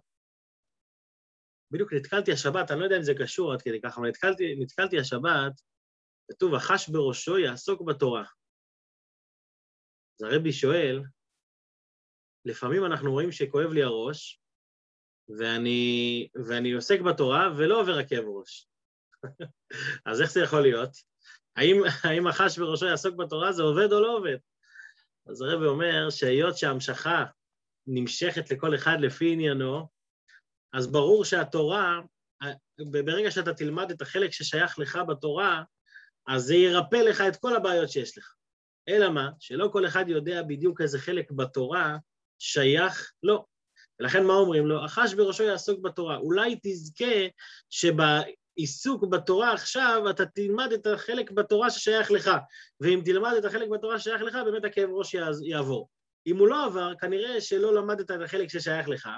בדיוק 1.70 1.92
נתקלתי 1.92 2.32
השבת, 2.32 2.70
אני 2.70 2.80
לא 2.80 2.84
יודע 2.84 2.96
אם 2.96 3.02
זה 3.02 3.12
קשור 3.20 3.52
עד 3.52 3.62
כדי 3.62 3.80
ככה, 3.80 4.00
אבל 4.00 4.08
נתקלתי, 4.08 4.56
נתקלתי 4.58 4.98
השבת, 4.98 5.60
כתוב, 6.30 6.54
החש 6.54 6.88
בראשו 6.88 7.38
יעסוק 7.38 7.82
בתורה. 7.82 8.24
אז 10.20 10.22
הרבי 10.22 10.52
שואל, 10.52 11.02
לפעמים 12.44 12.84
אנחנו 12.84 13.12
רואים 13.12 13.32
שכואב 13.32 13.70
לי 13.72 13.82
הראש, 13.82 14.40
ואני, 15.38 16.28
ואני 16.48 16.72
עוסק 16.72 17.00
בתורה 17.00 17.48
ולא 17.58 17.80
עובר 17.80 17.98
הכאב 17.98 18.24
ראש. 18.24 18.68
אז 20.06 20.22
איך 20.22 20.30
זה 20.30 20.40
יכול 20.40 20.60
להיות? 20.60 20.90
האם, 21.56 21.82
האם 22.02 22.26
החש 22.26 22.58
בראשו 22.58 22.86
יעסוק 22.86 23.16
בתורה 23.16 23.52
זה 23.52 23.62
עובד 23.62 23.92
או 23.92 24.00
לא 24.00 24.16
עובד? 24.16 24.36
אז 25.26 25.42
הרב 25.42 25.62
אומר 25.62 26.10
שהיות 26.10 26.58
שההמשכה 26.58 27.24
נמשכת 27.86 28.50
לכל 28.50 28.74
אחד 28.74 28.96
לפי 29.00 29.32
עניינו, 29.32 29.88
אז 30.72 30.92
ברור 30.92 31.24
שהתורה, 31.24 32.00
ברגע 32.78 33.30
שאתה 33.30 33.54
תלמד 33.54 33.90
את 33.90 34.02
החלק 34.02 34.32
ששייך 34.32 34.78
לך 34.78 34.98
בתורה, 35.08 35.62
אז 36.26 36.42
זה 36.42 36.54
ירפא 36.54 36.96
לך 36.96 37.20
את 37.20 37.36
כל 37.36 37.56
הבעיות 37.56 37.90
שיש 37.90 38.18
לך. 38.18 38.34
אלא 38.88 39.10
מה? 39.10 39.30
שלא 39.40 39.68
כל 39.72 39.86
אחד 39.86 40.04
יודע 40.08 40.42
בדיוק 40.42 40.80
איזה 40.80 40.98
חלק 40.98 41.30
בתורה 41.30 41.96
שייך 42.38 43.12
לו. 43.22 43.34
לא. 43.34 43.44
ולכן 44.00 44.24
מה 44.24 44.34
אומרים 44.34 44.66
לו? 44.66 44.84
החש 44.84 45.14
בראשו 45.14 45.42
יעסוק 45.42 45.80
בתורה. 45.80 46.16
אולי 46.16 46.58
תזכה 46.62 47.26
שב, 47.70 47.94
עיסוק 48.56 49.04
בתורה 49.04 49.52
עכשיו, 49.52 50.10
אתה 50.10 50.26
תלמד 50.26 50.72
את 50.72 50.86
החלק 50.86 51.30
בתורה 51.30 51.70
ששייך 51.70 52.10
לך, 52.10 52.30
ואם 52.80 53.00
תלמד 53.04 53.32
את 53.38 53.44
החלק 53.44 53.68
בתורה 53.68 53.98
ששייך 53.98 54.22
לך, 54.22 54.38
באמת 54.44 54.64
הכאב 54.64 54.90
ראש 54.92 55.14
יעבור. 55.42 55.88
אם 56.26 56.38
הוא 56.38 56.48
לא 56.48 56.66
עבר, 56.66 56.92
כנראה 57.00 57.40
שלא 57.40 57.74
למדת 57.74 58.10
את 58.10 58.20
החלק 58.24 58.48
ששייך 58.48 58.88
לך, 58.88 59.08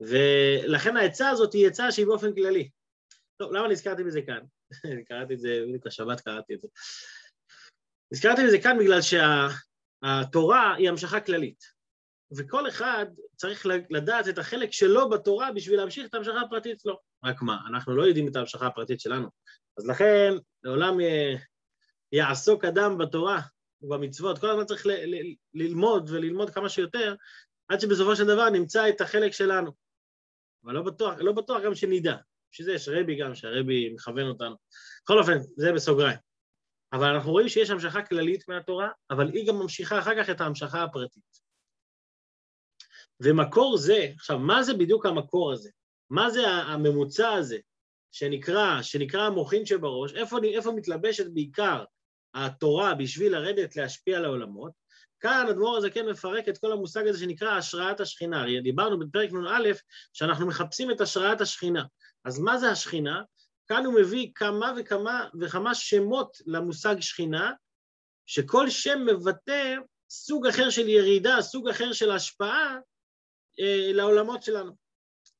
ולכן 0.00 0.96
העצה 0.96 1.30
הזאת 1.30 1.52
היא 1.52 1.66
עצה 1.66 1.92
שהיא 1.92 2.06
באופן 2.06 2.34
כללי. 2.34 2.68
טוב, 3.36 3.52
למה 3.52 3.68
נזכרתי 3.68 4.04
בזה 4.04 4.20
כאן? 4.22 4.40
קראתי 5.08 5.34
את 5.34 5.40
זה, 5.40 5.64
בדיוק 5.68 5.86
השבת 5.86 6.20
קראתי 6.20 6.54
את 6.54 6.60
זה. 6.60 6.68
נזכרתי 8.12 8.42
בזה 8.46 8.58
כאן 8.58 8.78
בגלל 8.78 8.98
שהתורה 9.02 10.74
היא 10.74 10.88
המשכה 10.88 11.20
כללית, 11.20 11.64
וכל 12.36 12.68
אחד 12.68 13.06
צריך 13.36 13.66
לדעת 13.90 14.28
את 14.28 14.38
החלק 14.38 14.72
שלו 14.72 15.10
בתורה 15.10 15.52
בשביל 15.52 15.76
להמשיך 15.76 16.06
את 16.06 16.14
ההמשכה 16.14 16.40
הפרטית 16.40 16.80
שלו. 16.80 16.98
רק 17.24 17.42
מה, 17.42 17.58
אנחנו 17.68 17.96
לא 17.96 18.02
יודעים 18.02 18.28
את 18.28 18.36
ההמשכה 18.36 18.66
הפרטית 18.66 19.00
שלנו. 19.00 19.28
אז 19.78 19.86
לכן, 19.86 20.32
לעולם 20.64 20.96
יעסוק 22.12 22.64
אדם 22.64 22.98
בתורה 22.98 23.40
ובמצוות, 23.82 24.38
כל 24.38 24.50
הזמן 24.50 24.64
צריך 24.64 24.86
ללמוד 25.54 26.10
וללמוד 26.10 26.50
כמה 26.50 26.68
שיותר, 26.68 27.14
עד 27.68 27.80
שבסופו 27.80 28.16
של 28.16 28.24
דבר 28.24 28.50
נמצא 28.50 28.88
את 28.88 29.00
החלק 29.00 29.32
שלנו. 29.32 29.70
אבל 30.64 30.74
לא 30.74 30.82
בטוח, 30.82 31.14
לא 31.18 31.32
בטוח 31.32 31.62
גם 31.62 31.74
שנדע. 31.74 32.16
בשביל 32.52 32.66
זה 32.66 32.72
יש 32.72 32.88
רבי 32.88 33.16
גם, 33.16 33.34
שהרבי 33.34 33.94
מכוון 33.94 34.28
אותנו. 34.28 34.56
בכל 35.04 35.18
אופן, 35.18 35.38
זה 35.56 35.72
בסוגריים. 35.72 36.18
אבל 36.92 37.06
אנחנו 37.06 37.30
רואים 37.30 37.48
שיש 37.48 37.70
המשכה 37.70 38.02
כללית 38.02 38.48
מהתורה, 38.48 38.88
אבל 39.10 39.28
היא 39.28 39.48
גם 39.48 39.56
ממשיכה 39.56 39.98
אחר 39.98 40.22
כך 40.22 40.30
את 40.30 40.40
ההמשכה 40.40 40.82
הפרטית. 40.82 41.22
ומקור 43.22 43.76
זה, 43.76 44.08
עכשיו, 44.16 44.38
מה 44.38 44.62
זה 44.62 44.74
בדיוק 44.74 45.06
המקור 45.06 45.52
הזה? 45.52 45.70
מה 46.10 46.30
זה 46.30 46.48
הממוצע 46.48 47.32
הזה 47.32 47.58
שנקרא, 48.12 48.82
שנקרא 48.82 49.22
המוחין 49.22 49.66
שבראש? 49.66 50.12
איפה, 50.14 50.38
איפה 50.54 50.72
מתלבשת 50.72 51.26
בעיקר 51.26 51.84
התורה 52.34 52.94
בשביל 52.94 53.32
לרדת 53.32 53.76
להשפיע 53.76 54.16
על 54.16 54.24
העולמות? 54.24 54.72
כאן 55.20 55.46
אדמו"ר 55.50 55.76
הזה 55.76 55.90
כן 55.90 56.08
מפרק 56.08 56.48
את 56.48 56.58
כל 56.58 56.72
המושג 56.72 57.06
הזה 57.06 57.18
שנקרא 57.18 57.50
השראת 57.50 58.00
השכינה. 58.00 58.40
הרי 58.40 58.60
דיברנו 58.60 58.98
בפרק 58.98 59.32
נ"א 59.32 59.72
שאנחנו 60.12 60.46
מחפשים 60.46 60.90
את 60.90 61.00
השראת 61.00 61.40
השכינה. 61.40 61.84
אז 62.24 62.38
מה 62.38 62.58
זה 62.58 62.70
השכינה? 62.70 63.22
כאן 63.68 63.84
הוא 63.84 63.94
מביא 63.94 64.30
כמה 64.34 64.72
וכמה 64.76 65.28
וכמה 65.40 65.74
שמות 65.74 66.36
למושג 66.46 67.00
שכינה, 67.00 67.52
שכל 68.26 68.70
שם 68.70 69.06
מבטא 69.06 69.76
סוג 70.10 70.46
אחר 70.46 70.70
של 70.70 70.88
ירידה, 70.88 71.42
סוג 71.42 71.68
אחר 71.68 71.92
של 71.92 72.10
השפעה 72.10 72.78
לעולמות 73.94 74.42
שלנו. 74.42 74.72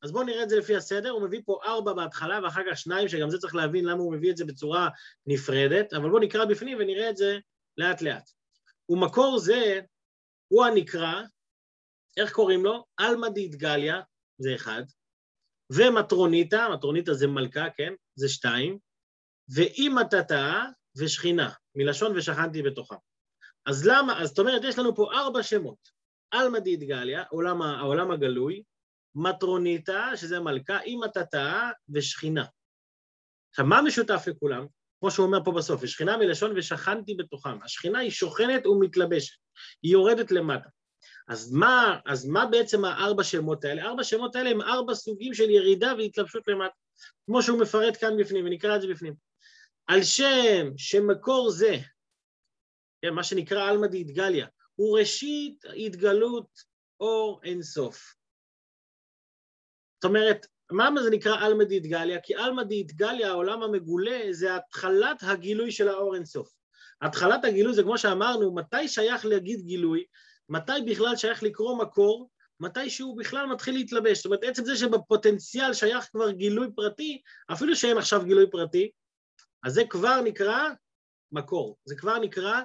אז 0.03 0.13
בואו 0.13 0.25
נראה 0.25 0.43
את 0.43 0.49
זה 0.49 0.59
לפי 0.59 0.77
הסדר, 0.77 1.11
הוא 1.11 1.23
מביא 1.23 1.41
פה 1.45 1.59
ארבע 1.65 1.93
בהתחלה 1.93 2.41
ואחר 2.43 2.63
כך 2.71 2.79
שניים, 2.79 3.09
שגם 3.09 3.31
זה 3.31 3.39
צריך 3.39 3.55
להבין 3.55 3.85
למה 3.85 4.03
הוא 4.03 4.13
מביא 4.13 4.31
את 4.31 4.37
זה 4.37 4.45
בצורה 4.45 4.89
נפרדת, 5.27 5.93
אבל 5.93 6.11
בואו 6.11 6.23
נקרא 6.23 6.45
בפנים 6.45 6.79
ונראה 6.81 7.11
את 7.11 7.17
זה 7.17 7.39
לאט 7.79 8.03
לאט. 8.03 8.31
ומקור 8.89 9.39
זה 9.39 9.81
הוא 10.49 10.65
הנקרא, 10.65 11.23
איך 12.17 12.33
קוראים 12.33 12.65
לו? 12.65 12.85
עלמא 12.97 13.29
דאיטגליה, 13.29 14.01
זה 14.39 14.55
אחד, 14.55 14.83
ומטרוניתא, 15.73 16.69
מטרוניתא 16.75 17.13
זה 17.13 17.27
מלכה, 17.27 17.71
כן? 17.77 17.93
זה 18.15 18.29
שתיים, 18.29 18.79
ואימא 19.55 20.03
תתאה 20.11 20.65
ושכינה, 20.99 21.51
מלשון 21.75 22.17
ושכנתי 22.17 22.63
בתוכה. 22.63 22.97
אז 23.67 23.87
למה, 23.87 24.23
אז 24.23 24.29
זאת 24.29 24.39
אומרת, 24.39 24.63
יש 24.65 24.79
לנו 24.79 24.97
פה 24.97 25.13
ארבע 25.13 25.43
שמות. 25.43 26.02
עלמא 26.33 26.59
דאיטגליה, 26.59 27.23
העולם, 27.31 28.11
הגלוי, 28.11 28.63
מטרוניתא, 29.15 30.17
שזה 30.17 30.41
מלכה, 30.41 30.81
אימא 30.81 31.07
תתאה 31.07 31.71
ושכינה. 31.89 32.45
עכשיו, 33.51 33.67
מה 33.67 33.83
משותף 33.83 34.25
לכולם? 34.27 34.67
כמו 35.01 35.11
שהוא 35.11 35.27
אומר 35.27 35.45
פה 35.45 35.53
בסוף, 35.53 35.81
ושכינה 35.83 36.17
מלשון 36.17 36.53
ושכנתי 36.57 37.15
בתוכם. 37.15 37.63
השכינה 37.63 37.99
היא 37.99 38.11
שוכנת 38.11 38.67
ומתלבשת, 38.67 39.37
היא 39.83 39.93
יורדת 39.93 40.31
למטה. 40.31 40.69
אז 41.29 41.53
מה, 41.53 41.99
אז 42.07 42.27
מה 42.27 42.47
בעצם 42.47 42.85
הארבע 42.85 43.25
שמות 43.25 43.65
האלה? 43.65 43.83
ארבע 43.83 44.05
שמות 44.05 44.37
האלה 44.37 44.51
הם 44.51 44.63
ארבע 44.63 44.95
סוגים 44.95 45.35
של 45.35 45.51
ירידה 45.51 45.93
והתלבשות 45.99 46.49
למטה, 46.49 46.75
כמו 47.27 47.43
שהוא 47.43 47.61
מפרט 47.61 47.97
כאן 48.01 48.17
בפנים, 48.19 48.47
ונקרא 48.47 48.77
את 48.77 48.81
זה 48.81 48.89
בפנים. 48.89 49.15
על 49.87 50.03
שם 50.03 50.71
שמקור 50.77 51.51
זה, 51.51 51.77
כן, 53.03 53.15
מה 53.15 53.25
שנקרא 53.25 53.69
עלמא 53.71 53.87
דאיטגליה, 53.87 54.47
הוא 54.77 54.99
ראשית 54.99 55.65
התגלות 55.87 56.49
אור 57.01 57.41
אינסוף. 57.45 58.15
זאת 59.95 60.05
אומרת, 60.05 60.47
מה 60.71 61.03
זה 61.03 61.11
נקרא 61.11 61.37
עלמא 61.45 61.65
דאיטגליה? 61.65 62.21
כי 62.21 62.35
עלמא 62.35 62.63
דאיטגליה, 62.63 63.29
העולם 63.29 63.63
המגולה, 63.63 64.21
זה 64.31 64.57
התחלת 64.57 65.23
הגילוי 65.23 65.73
של 65.73 65.89
האור 65.89 66.15
אינסוף. 66.15 66.55
התחלת 67.03 67.45
הגילוי 67.45 67.75
זה 67.75 67.83
כמו 67.83 67.99
שאמרנו, 67.99 68.55
מתי 68.55 68.89
שייך 68.89 69.27
להגיד 69.27 69.61
גילוי? 69.61 70.05
מתי 70.49 70.73
בכלל 70.87 71.17
שייך 71.17 71.43
לקרוא 71.43 71.79
מקור? 71.79 72.31
מתי 72.61 72.91
שהוא 72.91 73.19
בכלל 73.19 73.47
מתחיל 73.47 73.75
להתלבש. 73.75 74.17
זאת 74.17 74.27
אומרת, 74.27 74.45
עצם 74.45 74.65
זה 74.65 74.77
שבפוטנציאל 74.77 75.75
שייך 75.75 76.09
כבר 76.13 76.31
גילוי 76.31 76.69
פרטי, 76.75 77.23
אפילו 77.53 77.77
שאין 77.77 77.99
עכשיו 77.99 78.25
גילוי 78.25 78.51
פרטי, 78.51 78.91
אז 79.65 79.73
זה 79.73 79.83
כבר 79.91 80.21
נקרא 80.21 80.69
מקור, 81.33 81.79
זה 81.85 81.97
כבר 81.97 82.19
נקרא 82.19 82.63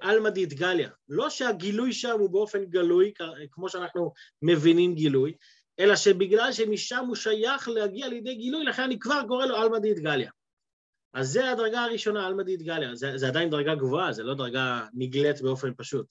עלמא 0.00 0.30
דאיטגליה. 0.30 0.90
לא 1.08 1.30
שהגילוי 1.30 1.92
שם 1.92 2.16
הוא 2.18 2.30
באופן 2.30 2.64
גלוי, 2.64 3.12
כמו 3.50 3.68
שאנחנו 3.68 4.12
מבינים 4.42 4.94
גילוי, 4.94 5.34
אלא 5.78 5.96
שבגלל 5.96 6.52
שמשם 6.52 7.04
הוא 7.06 7.16
שייך 7.16 7.68
להגיע 7.68 8.08
לידי 8.08 8.34
גילוי, 8.34 8.64
לכן 8.64 8.82
אני 8.82 8.98
כבר 8.98 9.20
קורא 9.28 9.46
לו 9.46 9.56
עלמא 9.56 9.78
דאיטגליה. 9.78 10.30
אז 11.14 11.28
זה 11.28 11.50
הדרגה 11.50 11.84
הראשונה, 11.84 12.26
עלמא 12.26 12.42
דאיטגליה. 12.42 12.94
זה, 12.94 13.18
זה 13.18 13.28
עדיין 13.28 13.50
דרגה 13.50 13.74
גבוהה, 13.74 14.12
זה 14.12 14.22
לא 14.22 14.34
דרגה 14.34 14.86
נגלית 14.94 15.42
באופן 15.42 15.74
פשוט. 15.76 16.06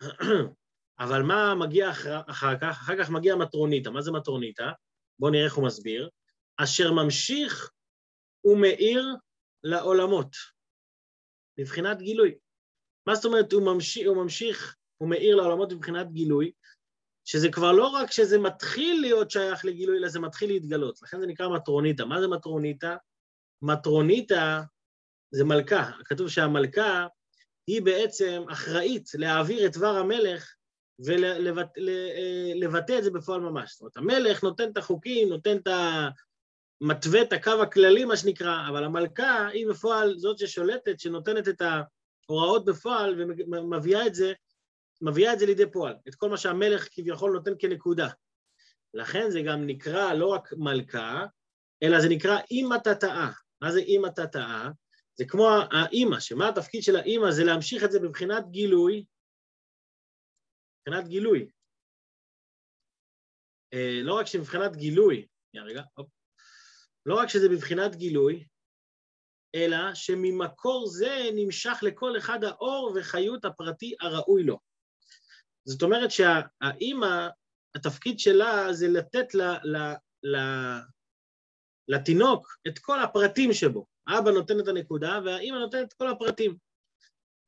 אבל 1.00 1.22
מה 1.22 1.54
מגיע 1.54 1.90
אחר, 1.90 2.20
אחר 2.26 2.58
כך? 2.60 2.78
אחר 2.82 2.98
כך 2.98 3.10
מגיע 3.10 3.36
מטרוניתא. 3.36 3.88
מה 3.88 4.02
זה 4.02 4.12
מטרוניתא? 4.12 4.70
בואו 5.18 5.30
נראה 5.32 5.44
איך 5.44 5.54
הוא 5.54 5.66
מסביר. 5.66 6.08
אשר 6.56 6.92
ממשיך 6.92 7.70
ומאיר 8.44 9.06
לעולמות, 9.64 10.36
מבחינת 11.58 11.98
גילוי. 11.98 12.34
מה 13.10 13.14
זאת 13.14 13.24
אומרת 13.24 13.52
הוא 13.52 13.62
ממשיך, 13.62 14.08
הוא 14.08 14.16
ממשיך 14.16 14.76
ומאיר 15.00 15.36
לעולמות 15.36 15.72
מבחינת 15.72 16.12
גילוי? 16.12 16.52
שזה 17.24 17.48
כבר 17.52 17.72
לא 17.72 17.86
רק 17.86 18.12
שזה 18.12 18.38
מתחיל 18.38 19.00
להיות 19.00 19.30
שייך 19.30 19.64
לגילוי, 19.64 19.98
אלא 19.98 20.08
זה 20.08 20.20
מתחיל 20.20 20.50
להתגלות. 20.50 21.02
לכן 21.02 21.20
זה 21.20 21.26
נקרא 21.26 21.48
מטרוניתא. 21.48 22.02
מה 22.02 22.20
זה 22.20 22.28
מטרוניתא? 22.28 22.94
מטרוניתא 23.62 24.60
זה 25.30 25.44
מלכה. 25.44 25.90
כתוב 26.04 26.28
שהמלכה 26.28 27.06
היא 27.66 27.82
בעצם 27.82 28.42
אחראית 28.52 29.08
להעביר 29.14 29.66
את 29.66 29.76
דבר 29.76 29.96
המלך 29.96 30.54
ולבטא 30.98 32.98
את 32.98 33.04
זה 33.04 33.10
בפועל 33.10 33.40
ממש. 33.40 33.72
זאת 33.72 33.80
אומרת, 33.80 33.96
המלך 33.96 34.42
נותן 34.42 34.70
את 34.70 34.76
החוקים, 34.76 35.28
נותן 35.28 35.56
את 35.56 35.66
ה... 35.66 36.08
מתווה 36.80 37.22
את 37.22 37.32
הקו 37.32 37.62
הכללי, 37.62 38.04
מה 38.04 38.16
שנקרא, 38.16 38.68
אבל 38.68 38.84
המלכה 38.84 39.48
היא 39.48 39.68
בפועל 39.68 40.18
זאת 40.18 40.38
ששולטת, 40.38 41.00
שנותנת 41.00 41.48
את 41.48 41.62
ההוראות 42.30 42.64
בפועל 42.64 43.22
ומביאה 43.52 44.06
את 44.06 44.14
זה 44.14 44.32
מביאה 45.02 45.32
את 45.32 45.38
זה 45.38 45.46
לידי 45.46 45.70
פועל, 45.72 45.94
את 46.08 46.14
כל 46.14 46.28
מה 46.30 46.36
שהמלך 46.36 46.88
כביכול 46.92 47.32
נותן 47.32 47.52
כנקודה. 47.58 48.08
לכן 48.94 49.30
זה 49.30 49.40
גם 49.46 49.66
נקרא 49.66 50.14
לא 50.14 50.26
רק 50.26 50.52
מלכה, 50.52 51.26
אלא 51.82 52.00
זה 52.00 52.08
נקרא 52.08 52.38
אימא 52.50 52.76
תתאה. 52.84 53.30
מה 53.62 53.72
זה 53.72 53.78
אימא 53.80 54.08
תתאה? 54.08 54.68
זה 55.14 55.24
כמו 55.28 55.48
האימא, 55.70 56.20
שמה 56.20 56.48
התפקיד 56.48 56.82
של 56.82 56.96
האימא? 56.96 57.30
זה 57.30 57.44
להמשיך 57.44 57.84
את 57.84 57.92
זה 57.92 58.00
בבחינת 58.00 58.50
גילוי, 58.50 59.04
מבחינת 60.80 61.08
גילוי. 61.08 61.50
אה, 63.72 64.00
לא 64.02 64.14
רק 64.14 64.26
שמבחינת 64.26 64.76
גילוי, 64.76 65.26
רגע, 65.54 65.82
הופ. 65.94 66.08
לא 67.06 67.14
רק 67.14 67.28
שזה 67.28 67.48
בבחינת 67.48 67.96
גילוי, 67.96 68.44
אלא 69.54 69.94
שממקור 69.94 70.86
זה 70.86 71.30
נמשך 71.34 71.78
לכל 71.82 72.18
אחד 72.18 72.44
האור 72.44 72.92
וחיות 72.94 73.44
הפרטי 73.44 73.94
הראוי 74.00 74.42
לו. 74.42 74.58
זאת 75.64 75.82
אומרת 75.82 76.10
שהאימא, 76.10 77.28
התפקיד 77.74 78.18
שלה 78.18 78.72
זה 78.72 78.88
לתת 78.88 79.34
ל, 79.34 79.42
ל, 79.42 79.76
ל, 80.22 80.38
לתינוק 81.88 82.56
את 82.68 82.78
כל 82.78 83.02
הפרטים 83.02 83.52
שבו. 83.52 83.86
האבא 84.06 84.30
נותן 84.30 84.60
את 84.60 84.68
הנקודה 84.68 85.20
והאימא 85.24 85.58
נותנת 85.58 85.88
את 85.88 85.92
כל 85.92 86.08
הפרטים. 86.08 86.56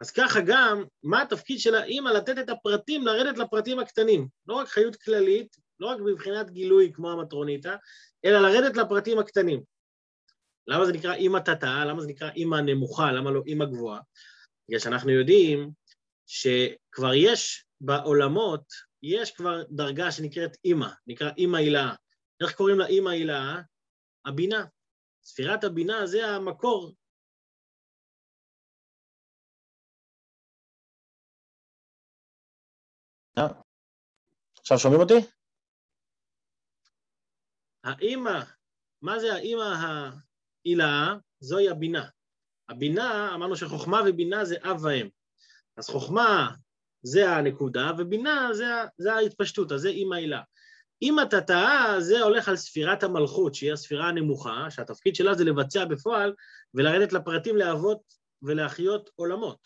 אז 0.00 0.10
ככה 0.10 0.40
גם, 0.46 0.84
מה 1.02 1.22
התפקיד 1.22 1.58
של 1.58 1.74
האימא 1.74 2.08
לתת 2.08 2.38
את 2.38 2.48
הפרטים, 2.48 3.06
לרדת 3.06 3.38
לפרטים 3.38 3.78
הקטנים. 3.78 4.28
לא 4.46 4.54
רק 4.54 4.68
חיות 4.68 4.96
כללית, 4.96 5.56
לא 5.80 5.86
רק 5.86 5.98
מבחינת 6.04 6.50
גילוי 6.50 6.92
כמו 6.94 7.10
המטרוניתא, 7.10 7.76
אלא 8.24 8.40
לרדת 8.40 8.76
לפרטים 8.76 9.18
הקטנים. 9.18 9.62
למה 10.66 10.86
זה 10.86 10.92
נקרא 10.92 11.14
אימא 11.14 11.38
תתאה? 11.38 11.84
למה 11.84 12.00
זה 12.00 12.08
נקרא 12.08 12.30
אימא 12.30 12.56
נמוכה? 12.56 13.12
למה 13.12 13.30
לא 13.30 13.42
אימא 13.46 13.64
גבוהה? 13.64 14.00
בגלל 14.68 14.80
שאנחנו 14.80 15.10
יודעים 15.10 15.70
שכבר 16.26 17.14
יש 17.14 17.64
בעולמות, 17.80 18.64
יש 19.02 19.30
כבר 19.30 19.62
דרגה 19.70 20.12
שנקראת 20.12 20.56
אימא, 20.64 20.88
נקרא 21.06 21.30
אימא 21.38 21.56
הילאה. 21.56 21.94
איך 22.42 22.56
קוראים 22.56 22.78
לה 22.78 22.86
אימא 22.86 23.10
הילאה? 23.10 23.60
הבינה. 24.26 24.64
ספירת 25.24 25.64
הבינה 25.64 26.06
זה 26.06 26.26
המקור. 26.26 26.94
עכשיו 34.60 34.78
שומעים 34.78 35.00
אותי? 35.00 35.14
האימא, 37.84 38.40
מה 39.02 39.18
זה 39.18 39.34
האימא 39.34 39.74
העילאה? 40.66 41.14
זוהי 41.40 41.68
הבינה. 41.68 42.04
הבינה, 42.68 43.34
אמרנו 43.34 43.56
שחוכמה 43.56 44.00
ובינה 44.06 44.44
זה 44.44 44.56
אב 44.62 44.84
ואם. 44.84 45.08
אז 45.76 45.88
חוכמה 45.88 46.50
זה 47.02 47.30
הנקודה, 47.30 47.92
ובינה 47.98 48.48
זה, 48.52 48.64
זה 48.98 49.14
ההתפשטות, 49.14 49.72
אז 49.72 49.80
זה 49.80 49.88
אימא 49.88 50.14
הילה. 50.14 50.40
אתה 51.22 51.40
טעה, 51.40 52.00
זה 52.00 52.20
הולך 52.20 52.48
על 52.48 52.56
ספירת 52.56 53.02
המלכות, 53.02 53.54
שהיא 53.54 53.72
הספירה 53.72 54.08
הנמוכה, 54.08 54.66
שהתפקיד 54.70 55.14
שלה 55.14 55.34
זה 55.34 55.44
לבצע 55.44 55.84
בפועל 55.84 56.34
ולרדת 56.74 57.12
לפרטים 57.12 57.56
להוות 57.56 58.00
ולהחיות 58.42 59.10
עולמות. 59.14 59.58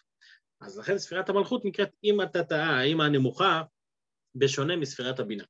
אז 0.60 0.78
לכן 0.78 0.98
ספירת 0.98 1.28
המלכות 1.28 1.64
נקראת 1.64 1.90
אם 2.04 2.22
אתה 2.22 2.44
טעה, 2.44 2.78
האימא 2.78 3.02
הנמוכה, 3.02 3.62
בשונה 4.34 4.76
מספירת 4.76 5.20
הבינה. 5.20 5.44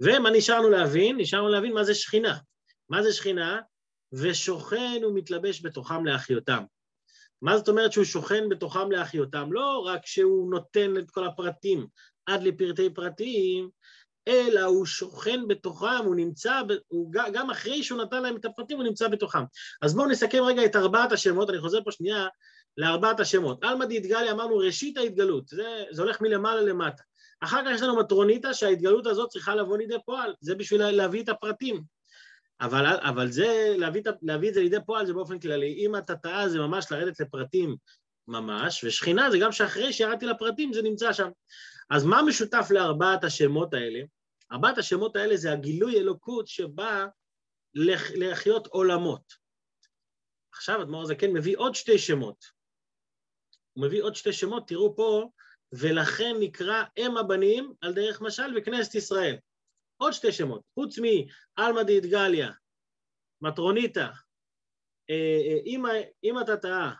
ומה 0.00 0.30
נשארנו 0.30 0.70
להבין? 0.70 1.16
נשארנו 1.16 1.48
להבין 1.48 1.72
מה 1.72 1.84
זה 1.84 1.94
שכינה. 1.94 2.38
מה 2.88 3.02
זה 3.02 3.12
שכינה? 3.12 3.60
ושוכן 4.12 5.00
ומתלבש 5.06 5.64
בתוכם 5.64 6.04
להחיותם. 6.04 6.64
מה 7.42 7.58
זאת 7.58 7.68
אומרת 7.68 7.92
שהוא 7.92 8.04
שוכן 8.04 8.48
בתוכם 8.48 8.90
להחיותם? 8.90 9.52
לא 9.52 9.78
רק 9.86 10.06
שהוא 10.06 10.50
נותן 10.50 10.98
את 10.98 11.10
כל 11.10 11.26
הפרטים 11.26 11.86
עד 12.26 12.42
לפרטי 12.42 12.90
פרטים, 12.90 13.70
אלא 14.28 14.60
הוא 14.60 14.86
שוכן 14.86 15.48
בתוכם, 15.48 16.04
הוא 16.04 16.14
נמצא, 16.14 16.60
הוא, 16.88 17.12
גם 17.12 17.50
אחרי 17.50 17.82
שהוא 17.82 18.02
נתן 18.02 18.22
להם 18.22 18.36
את 18.36 18.44
הפרטים, 18.44 18.76
הוא 18.76 18.86
נמצא 18.86 19.08
בתוכם. 19.08 19.42
אז 19.82 19.94
בואו 19.94 20.08
נסכם 20.08 20.42
רגע 20.42 20.64
את 20.64 20.76
ארבעת 20.76 21.12
השמות, 21.12 21.50
אני 21.50 21.58
חוזר 21.58 21.84
פה 21.84 21.92
שנייה 21.92 22.26
לארבעת 22.76 23.20
השמות. 23.20 23.64
עלמא 23.64 23.84
דיתגליה 23.84 24.32
אמרנו 24.32 24.56
ראשית 24.56 24.96
ההתגלות, 24.96 25.48
זה, 25.48 25.84
זה 25.90 26.02
הולך 26.02 26.20
מלמעלה 26.20 26.60
למטה. 26.60 27.02
אחר 27.40 27.64
כך 27.64 27.70
יש 27.74 27.82
לנו 27.82 27.96
מטרוניתא 27.96 28.52
שההתגלות 28.52 29.06
הזאת 29.06 29.28
צריכה 29.28 29.54
לבוא 29.54 29.78
לידי 29.78 29.96
פועל, 30.06 30.34
זה 30.40 30.54
בשביל 30.54 30.90
להביא 30.90 31.22
את 31.22 31.28
הפרטים. 31.28 31.95
אבל, 32.60 32.86
אבל 32.86 33.30
זה, 33.30 33.74
להביא, 33.78 34.02
להביא 34.22 34.48
את 34.48 34.54
זה 34.54 34.60
לידי 34.60 34.76
פועל 34.86 35.06
זה 35.06 35.12
באופן 35.12 35.38
כללי. 35.38 35.86
אם 35.86 35.96
אתה 35.96 36.16
טעה 36.16 36.48
זה 36.48 36.58
ממש 36.58 36.92
לרדת 36.92 37.20
לפרטים 37.20 37.76
ממש, 38.28 38.84
ושכינה 38.84 39.30
זה 39.30 39.38
גם 39.38 39.52
שאחרי 39.52 39.92
שירדתי 39.92 40.26
לפרטים 40.26 40.72
זה 40.72 40.82
נמצא 40.82 41.12
שם. 41.12 41.28
אז 41.90 42.04
מה 42.04 42.22
משותף 42.22 42.66
לארבעת 42.70 43.24
השמות 43.24 43.74
האלה? 43.74 44.00
ארבעת 44.52 44.78
השמות 44.78 45.16
האלה 45.16 45.36
זה 45.36 45.52
הגילוי 45.52 45.98
אלוקות 45.98 46.48
שבא 46.48 47.06
לחיות 48.14 48.66
עולמות. 48.66 49.32
עכשיו 50.52 50.82
אדמו"ר 50.82 51.02
הזקן 51.02 51.30
מביא 51.32 51.56
עוד 51.56 51.74
שתי 51.74 51.98
שמות. 51.98 52.44
הוא 53.72 53.86
מביא 53.86 54.02
עוד 54.02 54.14
שתי 54.14 54.32
שמות, 54.32 54.68
תראו 54.68 54.96
פה, 54.96 55.30
ולכן 55.72 56.36
נקרא 56.40 56.84
אם 56.98 57.16
הבנים 57.16 57.72
על 57.80 57.92
דרך 57.92 58.20
משל 58.20 58.54
וכנסת 58.56 58.94
ישראל. 58.94 59.36
עוד 59.96 60.12
שתי 60.12 60.32
שמות, 60.32 60.62
חוץ 60.74 60.98
מעלמא 60.98 61.82
דאידגליה, 61.82 62.50
מטרוניתא, 63.40 64.08
אימא 66.22 66.42
תתאה 66.46 66.92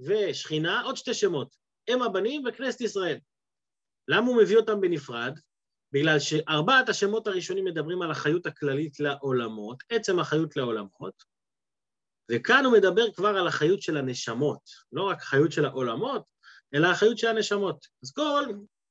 ושכינה, 0.00 0.82
עוד 0.82 0.96
שתי 0.96 1.14
שמות, 1.14 1.56
אם 1.88 2.02
הבנים 2.02 2.42
וכנסת 2.46 2.80
ישראל. 2.80 3.18
למה 4.08 4.26
הוא 4.26 4.42
מביא 4.42 4.56
אותם 4.56 4.80
בנפרד? 4.80 5.38
בגלל 5.92 6.18
שארבעת 6.18 6.88
השמות 6.88 7.26
הראשונים 7.26 7.64
מדברים 7.64 8.02
על 8.02 8.10
החיות 8.10 8.46
הכללית 8.46 9.00
לעולמות, 9.00 9.82
עצם 9.90 10.18
החיות 10.18 10.56
לעולמות, 10.56 11.24
וכאן 12.32 12.64
הוא 12.64 12.72
מדבר 12.72 13.12
כבר 13.12 13.28
על 13.28 13.46
החיות 13.46 13.82
של 13.82 13.96
הנשמות, 13.96 14.60
לא 14.92 15.02
רק 15.02 15.22
החיות 15.22 15.52
של 15.52 15.64
העולמות, 15.64 16.22
אלא 16.74 16.86
החיות 16.86 17.18
של 17.18 17.26
הנשמות. 17.26 17.86
אז 18.02 18.12
כל, 18.12 18.44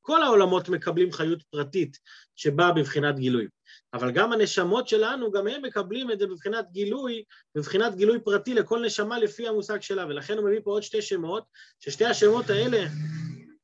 כל 0.05 0.23
העולמות 0.23 0.69
מקבלים 0.69 1.11
חיות 1.11 1.43
פרטית 1.43 1.97
שבאה 2.35 2.71
בבחינת 2.71 3.15
גילוי. 3.19 3.47
אבל 3.93 4.11
גם 4.11 4.33
הנשמות 4.33 4.87
שלנו, 4.87 5.31
גם 5.31 5.47
הם 5.47 5.61
מקבלים 5.61 6.11
את 6.11 6.19
זה 6.19 6.27
בבחינת 6.27 6.71
גילוי, 6.71 7.23
בבחינת 7.55 7.95
גילוי 7.95 8.19
פרטי 8.19 8.53
לכל 8.53 8.85
נשמה 8.85 9.19
לפי 9.19 9.47
המושג 9.47 9.81
שלה, 9.81 10.05
ולכן 10.05 10.37
הוא 10.37 10.45
מביא 10.45 10.59
פה 10.63 10.71
עוד 10.71 10.83
שתי 10.83 11.01
שמות, 11.01 11.43
ששתי 11.79 12.05
השמות 12.05 12.49
האלה 12.49 12.87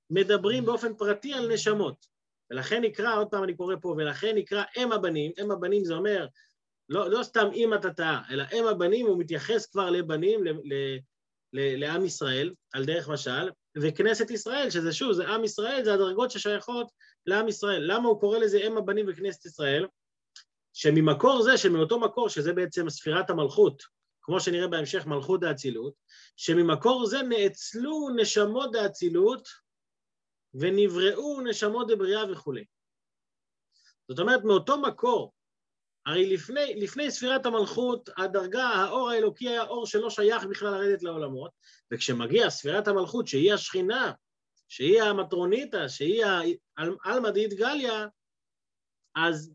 מדברים 0.10 0.66
באופן 0.66 0.94
פרטי 0.94 1.34
על 1.34 1.54
נשמות. 1.54 2.06
ולכן 2.52 2.82
נקרא, 2.82 3.16
עוד 3.16 3.28
פעם 3.28 3.44
אני 3.44 3.56
קורא 3.56 3.76
פה, 3.82 3.90
ולכן 3.98 4.36
נקרא 4.36 4.64
אם 4.78 4.92
הבנים, 4.92 5.32
אם 5.42 5.52
הבנים 5.52 5.86
זה 5.86 5.94
אומר, 5.94 6.28
לא, 6.90 7.10
לא 7.10 7.24
סתם 7.24 7.48
אם 7.54 7.74
אתה 7.74 7.94
טעה, 7.94 8.22
אלא 8.30 8.44
אם 8.54 8.68
הבנים, 8.68 9.08
הוא 9.08 9.20
מתייחס 9.20 9.66
כבר 9.66 9.90
לבנים, 9.90 10.44
ל, 10.44 10.50
ל, 10.50 10.98
לעם 11.54 12.06
ישראל, 12.06 12.54
על 12.74 12.86
דרך 12.86 13.10
משל, 13.10 13.50
וכנסת 13.82 14.32
ישראל, 14.32 14.70
שזה 14.70 14.94
שוב, 14.94 15.14
זה 15.14 15.28
עם 15.28 15.44
ישראל, 15.44 15.84
זה 15.84 15.94
הדרגות 15.94 16.32
ששייכות 16.32 16.92
לעם 17.26 17.48
ישראל. 17.48 17.82
למה 17.94 18.08
הוא 18.08 18.20
קורא 18.20 18.38
לזה 18.38 18.58
אם 18.58 18.78
הבנים 18.78 19.06
וכנסת 19.10 19.46
ישראל? 19.46 19.88
שממקור 20.74 21.42
זה, 21.42 21.58
שמאותו 21.58 22.00
מקור, 22.00 22.30
שזה 22.30 22.54
בעצם 22.54 22.90
ספירת 22.90 23.30
המלכות, 23.30 23.84
כמו 24.22 24.40
שנראה 24.40 24.68
בהמשך 24.68 25.06
מלכות 25.06 25.40
דאצילות, 25.40 25.94
שממקור 26.36 27.06
זה 27.06 27.22
נאצלו 27.22 28.10
נשמות 28.16 28.72
דאצילות 28.72 29.48
ונבראו 30.54 31.42
נשמות 31.42 31.88
דבריאה 31.88 32.32
וכולי. 32.32 32.66
זאת 34.08 34.20
אומרת, 34.20 34.44
מאותו 34.44 34.82
מקור, 34.82 35.34
הרי 36.06 36.34
לפני, 36.34 36.76
לפני 36.76 37.12
ספירת 37.12 37.46
המלכות, 37.46 38.10
הדרגה, 38.18 38.64
האור 38.64 39.10
האלוקי 39.10 39.50
היה 39.50 39.64
אור 39.64 39.86
שלא 39.86 40.10
שייך 40.10 40.44
בכלל 40.46 40.72
לרדת 40.72 41.04
לעולמות, 41.04 41.52
וכשמגיע 41.92 42.50
ספירת 42.50 42.88
המלכות, 42.88 43.28
שהיא 43.28 43.54
השכינה, 43.54 44.12
שהיא 44.70 45.02
המטרוניתא, 45.02 45.88
שהיא 45.88 46.26
עלמא 47.04 47.30
דאית 47.30 47.54
גליה, 47.54 48.08
אז 49.16 49.54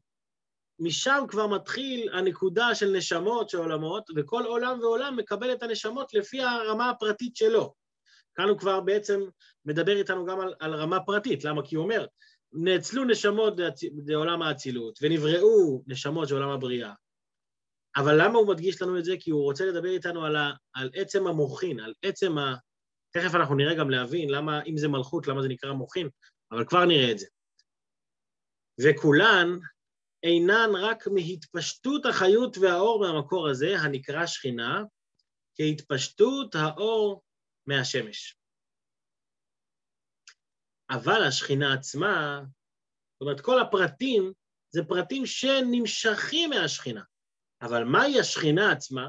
משם 0.78 1.24
כבר 1.28 1.46
מתחיל 1.46 2.14
הנקודה 2.14 2.74
של 2.74 2.90
נשמות, 2.96 3.50
של 3.50 3.58
עולמות, 3.58 4.10
וכל 4.16 4.44
עולם 4.44 4.80
ועולם 4.80 5.16
מקבל 5.16 5.52
את 5.52 5.62
הנשמות 5.62 6.14
לפי 6.14 6.42
הרמה 6.42 6.90
הפרטית 6.90 7.36
שלו. 7.36 7.74
כאן 8.34 8.48
הוא 8.48 8.58
כבר 8.58 8.80
בעצם 8.80 9.20
מדבר 9.64 9.96
איתנו 9.96 10.26
גם 10.26 10.40
על, 10.40 10.54
על 10.60 10.74
רמה 10.74 11.00
פרטית, 11.00 11.44
למה? 11.44 11.66
כי 11.66 11.76
הוא 11.76 11.84
אומר, 11.84 12.06
נאצלו 12.56 13.04
נשמות 13.04 13.54
לעולם 14.06 14.42
האצילות 14.42 14.98
ונבראו 15.02 15.82
נשמות 15.86 16.28
של 16.28 16.34
עולם 16.34 16.48
הבריאה. 16.48 16.92
אבל 17.96 18.22
למה 18.22 18.38
הוא 18.38 18.48
מדגיש 18.48 18.82
לנו 18.82 18.98
את 18.98 19.04
זה? 19.04 19.14
כי 19.20 19.30
הוא 19.30 19.42
רוצה 19.42 19.64
לדבר 19.64 19.88
איתנו 19.88 20.24
על, 20.24 20.36
ה, 20.36 20.50
על 20.74 20.90
עצם 20.94 21.26
המוחין, 21.26 21.80
על 21.80 21.94
עצם 22.02 22.38
ה... 22.38 22.54
תכף 23.10 23.34
אנחנו 23.34 23.54
נראה 23.54 23.74
גם 23.74 23.90
להבין 23.90 24.30
למה, 24.30 24.62
אם 24.62 24.76
זה 24.76 24.88
מלכות, 24.88 25.26
למה 25.26 25.42
זה 25.42 25.48
נקרא 25.48 25.72
מוחין, 25.72 26.08
אבל 26.52 26.64
כבר 26.64 26.84
נראה 26.84 27.12
את 27.12 27.18
זה. 27.18 27.26
וכולן 28.80 29.58
אינן 30.22 30.70
רק 30.74 31.04
מהתפשטות 31.06 32.06
החיות 32.06 32.58
והאור 32.58 33.00
מהמקור 33.00 33.48
הזה, 33.48 33.78
הנקרא 33.78 34.26
שכינה, 34.26 34.82
כהתפשטות 35.56 36.54
האור 36.54 37.22
מהשמש. 37.66 38.36
אבל 40.90 41.22
השכינה 41.22 41.74
עצמה, 41.74 42.42
זאת 43.14 43.20
אומרת, 43.20 43.40
כל 43.40 43.60
הפרטים 43.60 44.32
זה 44.70 44.84
פרטים 44.84 45.26
שנמשכים 45.26 46.50
מהשכינה. 46.50 47.02
אבל 47.62 47.84
מהי 47.84 48.20
השכינה 48.20 48.72
עצמה? 48.72 49.08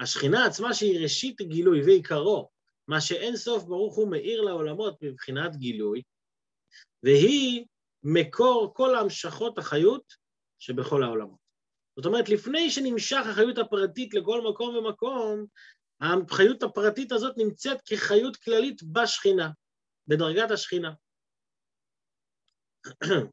השכינה 0.00 0.46
עצמה 0.46 0.74
שהיא 0.74 1.00
ראשית 1.02 1.42
גילוי 1.42 1.82
ועיקרו, 1.82 2.50
מה 2.88 3.00
שאין 3.00 3.36
סוף 3.36 3.64
ברוך 3.64 3.96
הוא 3.96 4.10
מאיר 4.10 4.40
לעולמות 4.40 5.02
מבחינת 5.02 5.56
גילוי, 5.56 6.02
והיא 7.02 7.64
מקור 8.02 8.72
כל 8.74 8.96
המשכות 8.96 9.58
החיות 9.58 10.14
שבכל 10.58 11.02
העולמות. 11.02 11.38
זאת 11.96 12.06
אומרת, 12.06 12.28
לפני 12.28 12.70
שנמשך 12.70 13.26
החיות 13.30 13.58
הפרטית 13.58 14.14
לכל 14.14 14.50
מקום 14.50 14.76
ומקום, 14.76 15.46
החיות 16.00 16.62
הפרטית 16.62 17.12
הזאת 17.12 17.38
נמצאת 17.38 17.82
כחיות 17.82 18.36
כללית 18.36 18.82
בשכינה, 18.82 19.50
בדרגת 20.06 20.50
השכינה. 20.50 20.92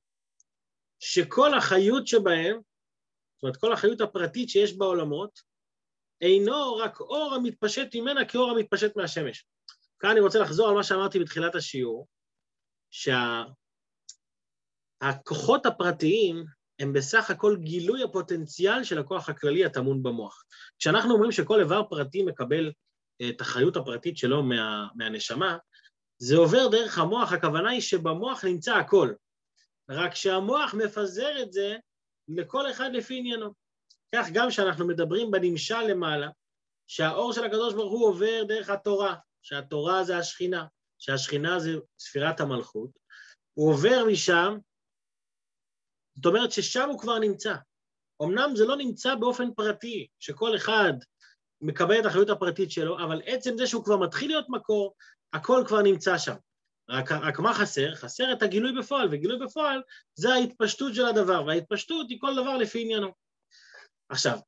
שכל 0.99 1.53
החיות 1.53 2.07
שבהם, 2.07 2.59
זאת 3.35 3.43
אומרת, 3.43 3.57
כל 3.57 3.73
החיות 3.73 4.01
הפרטית 4.01 4.49
שיש 4.49 4.77
בעולמות, 4.77 5.39
אינו 6.21 6.75
רק 6.75 6.99
אור 6.99 7.33
המתפשט 7.35 7.95
ממנה 7.95 8.25
כאור 8.25 8.51
המתפשט 8.51 8.95
מהשמש. 8.95 9.45
כאן 9.99 10.09
אני 10.09 10.19
רוצה 10.19 10.39
לחזור 10.39 10.67
על 10.67 10.73
מה 10.75 10.83
שאמרתי 10.83 11.19
בתחילת 11.19 11.55
השיעור, 11.55 12.07
שהכוחות 15.01 15.65
הפרטיים 15.65 16.45
הם 16.79 16.93
בסך 16.93 17.29
הכל 17.29 17.57
גילוי 17.59 18.03
הפוטנציאל 18.03 18.83
של 18.83 18.99
הכוח 18.99 19.29
הכללי 19.29 19.65
הטמון 19.65 20.03
במוח. 20.03 20.43
כשאנחנו 20.79 21.13
אומרים 21.13 21.31
שכל 21.31 21.59
איבר 21.59 21.83
פרטי 21.89 22.23
מקבל 22.23 22.71
את 23.29 23.41
החיות 23.41 23.77
הפרטית 23.77 24.17
שלו 24.17 24.43
מה, 24.43 24.87
מהנשמה, 24.95 25.57
זה 26.17 26.35
עובר 26.35 26.67
דרך 26.67 26.97
המוח, 26.97 27.33
הכוונה 27.33 27.69
היא 27.69 27.81
שבמוח 27.81 28.45
נמצא 28.45 28.75
הכל, 28.75 29.13
רק 29.89 30.15
שהמוח 30.15 30.73
מפזר 30.73 31.41
את 31.41 31.53
זה 31.53 31.77
לכל 32.27 32.71
אחד 32.71 32.89
לפי 32.93 33.17
עניינו. 33.17 33.53
כך 34.15 34.27
גם 34.33 34.49
כשאנחנו 34.49 34.87
מדברים 34.87 35.31
בנמשל 35.31 35.81
למעלה, 35.81 36.29
שהאור 36.87 37.33
של 37.33 37.43
הקדוש 37.43 37.73
ברוך 37.73 37.91
הוא 37.91 38.07
עובר 38.07 38.43
דרך 38.47 38.69
התורה, 38.69 39.15
שהתורה 39.41 40.03
זה 40.03 40.17
השכינה, 40.17 40.65
שהשכינה 40.99 41.59
זה 41.59 41.71
ספירת 41.99 42.39
המלכות, 42.39 42.89
הוא 43.53 43.71
עובר 43.71 44.03
משם, 44.11 44.57
זאת 46.15 46.25
אומרת 46.25 46.51
ששם 46.51 46.89
הוא 46.89 46.99
כבר 46.99 47.19
נמצא. 47.19 47.55
אמנם 48.23 48.55
זה 48.55 48.65
לא 48.65 48.75
נמצא 48.75 49.15
באופן 49.15 49.53
פרטי, 49.53 50.07
שכל 50.19 50.55
אחד 50.55 50.93
מקבל 51.61 51.99
את 51.99 52.05
האחריות 52.05 52.29
הפרטית 52.29 52.71
שלו, 52.71 52.97
אבל 52.97 53.21
עצם 53.25 53.57
זה 53.57 53.67
שהוא 53.67 53.83
כבר 53.83 53.97
מתחיל 53.97 54.27
להיות 54.27 54.45
מקור, 54.49 54.95
הכל 55.33 55.63
כבר 55.67 55.81
נמצא 55.81 56.17
שם. 56.17 56.35
רק, 56.89 57.11
רק 57.11 57.39
מה 57.39 57.53
חסר? 57.53 57.95
חסר 57.95 58.33
את 58.33 58.43
הגילוי 58.43 58.79
בפועל, 58.79 59.07
וגילוי 59.11 59.39
בפועל 59.39 59.81
זה 60.15 60.33
ההתפשטות 60.33 60.95
של 60.95 61.05
הדבר, 61.05 61.45
וההתפשטות 61.45 62.09
היא 62.09 62.17
כל 62.21 62.35
דבר 62.35 62.57
לפי 62.57 62.81
עניינו. 62.81 63.11
עכשיו, 64.09 64.39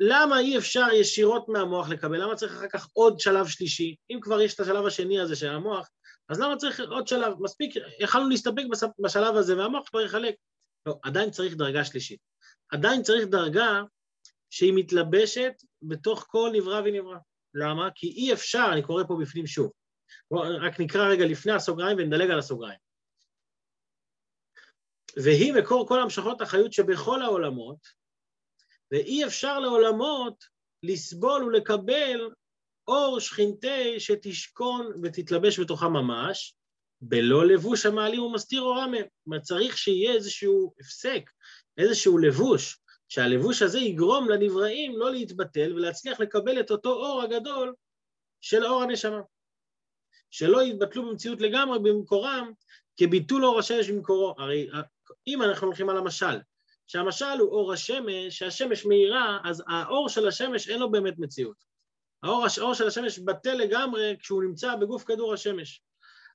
למה 0.00 0.38
אי 0.38 0.58
אפשר 0.58 0.86
ישירות 0.92 1.48
מהמוח 1.48 1.88
לקבל? 1.88 2.22
למה 2.22 2.36
צריך 2.36 2.52
אחר 2.52 2.68
כך 2.68 2.88
עוד 2.92 3.20
שלב 3.20 3.46
שלישי? 3.46 3.96
אם 4.10 4.18
כבר 4.20 4.40
יש 4.40 4.54
את 4.54 4.60
השלב 4.60 4.86
השני 4.86 5.20
הזה 5.20 5.36
של 5.36 5.48
המוח, 5.48 5.88
אז 6.28 6.40
למה 6.40 6.56
צריך 6.56 6.80
עוד 6.80 7.08
שלב? 7.08 7.34
מספיק, 7.40 7.74
יכלנו 8.00 8.28
להסתפק 8.28 8.62
בשלב 8.98 9.36
הזה 9.36 9.58
והמוח 9.58 9.88
כבר 9.88 10.00
יחלק. 10.00 10.34
לא, 10.86 10.98
עדיין 11.02 11.30
צריך 11.30 11.54
דרגה 11.54 11.84
שלישית. 11.84 12.20
עדיין 12.72 13.02
צריך 13.02 13.26
דרגה 13.26 13.82
שהיא 14.50 14.72
מתלבשת 14.76 15.52
בתוך 15.82 16.26
כל 16.28 16.50
נברא 16.52 16.82
ונברא. 16.84 17.16
למה? 17.54 17.88
כי 17.94 18.06
אי 18.06 18.32
אפשר, 18.32 18.68
אני 18.72 18.82
קורא 18.82 19.04
פה 19.08 19.16
בפנים 19.20 19.46
שוב. 19.46 19.70
רק 20.60 20.80
נקרא 20.80 21.08
רגע 21.08 21.24
לפני 21.24 21.52
הסוגריים 21.52 21.96
ונדלג 21.98 22.30
על 22.30 22.38
הסוגריים. 22.38 22.78
והיא 25.16 25.52
מקור 25.52 25.88
כל 25.88 26.02
המשכות 26.02 26.40
החיות 26.40 26.72
שבכל 26.72 27.22
העולמות, 27.22 27.78
ואי 28.90 29.26
אפשר 29.26 29.58
לעולמות 29.58 30.44
לסבול 30.82 31.44
ולקבל 31.44 32.30
אור 32.88 33.20
שכינתי 33.20 34.00
שתשכון 34.00 34.92
ותתלבש 35.02 35.60
בתוכה 35.60 35.88
ממש, 35.88 36.54
בלא 37.00 37.46
לבוש 37.46 37.86
המעלים 37.86 38.22
ומסתיר 38.22 38.60
אורה 38.60 38.86
מהם. 38.86 39.02
זאת 39.02 39.26
אומרת, 39.26 39.42
צריך 39.42 39.78
שיהיה 39.78 40.12
איזשהו 40.12 40.74
הפסק, 40.80 41.30
איזשהו 41.78 42.18
לבוש, 42.18 42.78
שהלבוש 43.08 43.62
הזה 43.62 43.78
יגרום 43.78 44.28
לנבראים 44.28 44.98
לא 44.98 45.10
להתבטל 45.10 45.72
ולהצליח 45.72 46.20
לקבל 46.20 46.60
את 46.60 46.70
אותו 46.70 46.90
אור 46.90 47.22
הגדול 47.22 47.74
של 48.40 48.64
אור 48.64 48.82
הנשמה. 48.82 49.20
שלא 50.30 50.62
יתבטלו 50.62 51.08
במציאות 51.08 51.40
לגמרי 51.40 51.78
במקורם 51.78 52.52
כביטול 52.96 53.44
אור 53.44 53.58
השמש 53.58 53.90
במקורו. 53.90 54.34
הרי 54.38 54.68
אם 55.26 55.42
אנחנו 55.42 55.66
הולכים 55.66 55.88
על 55.90 55.96
המשל, 55.96 56.38
שהמשל 56.86 57.38
הוא 57.38 57.50
אור 57.50 57.72
השמש, 57.72 58.38
שהשמש 58.38 58.86
מאירה, 58.86 59.38
אז 59.44 59.62
האור 59.68 60.08
של 60.08 60.28
השמש 60.28 60.68
אין 60.68 60.78
לו 60.78 60.90
באמת 60.90 61.18
מציאות. 61.18 61.56
האור, 62.22 62.46
האור 62.58 62.74
של 62.74 62.86
השמש 62.86 63.18
בטל 63.18 63.54
לגמרי 63.54 64.16
כשהוא 64.20 64.42
נמצא 64.42 64.76
בגוף 64.76 65.04
כדור 65.04 65.34
השמש. 65.34 65.82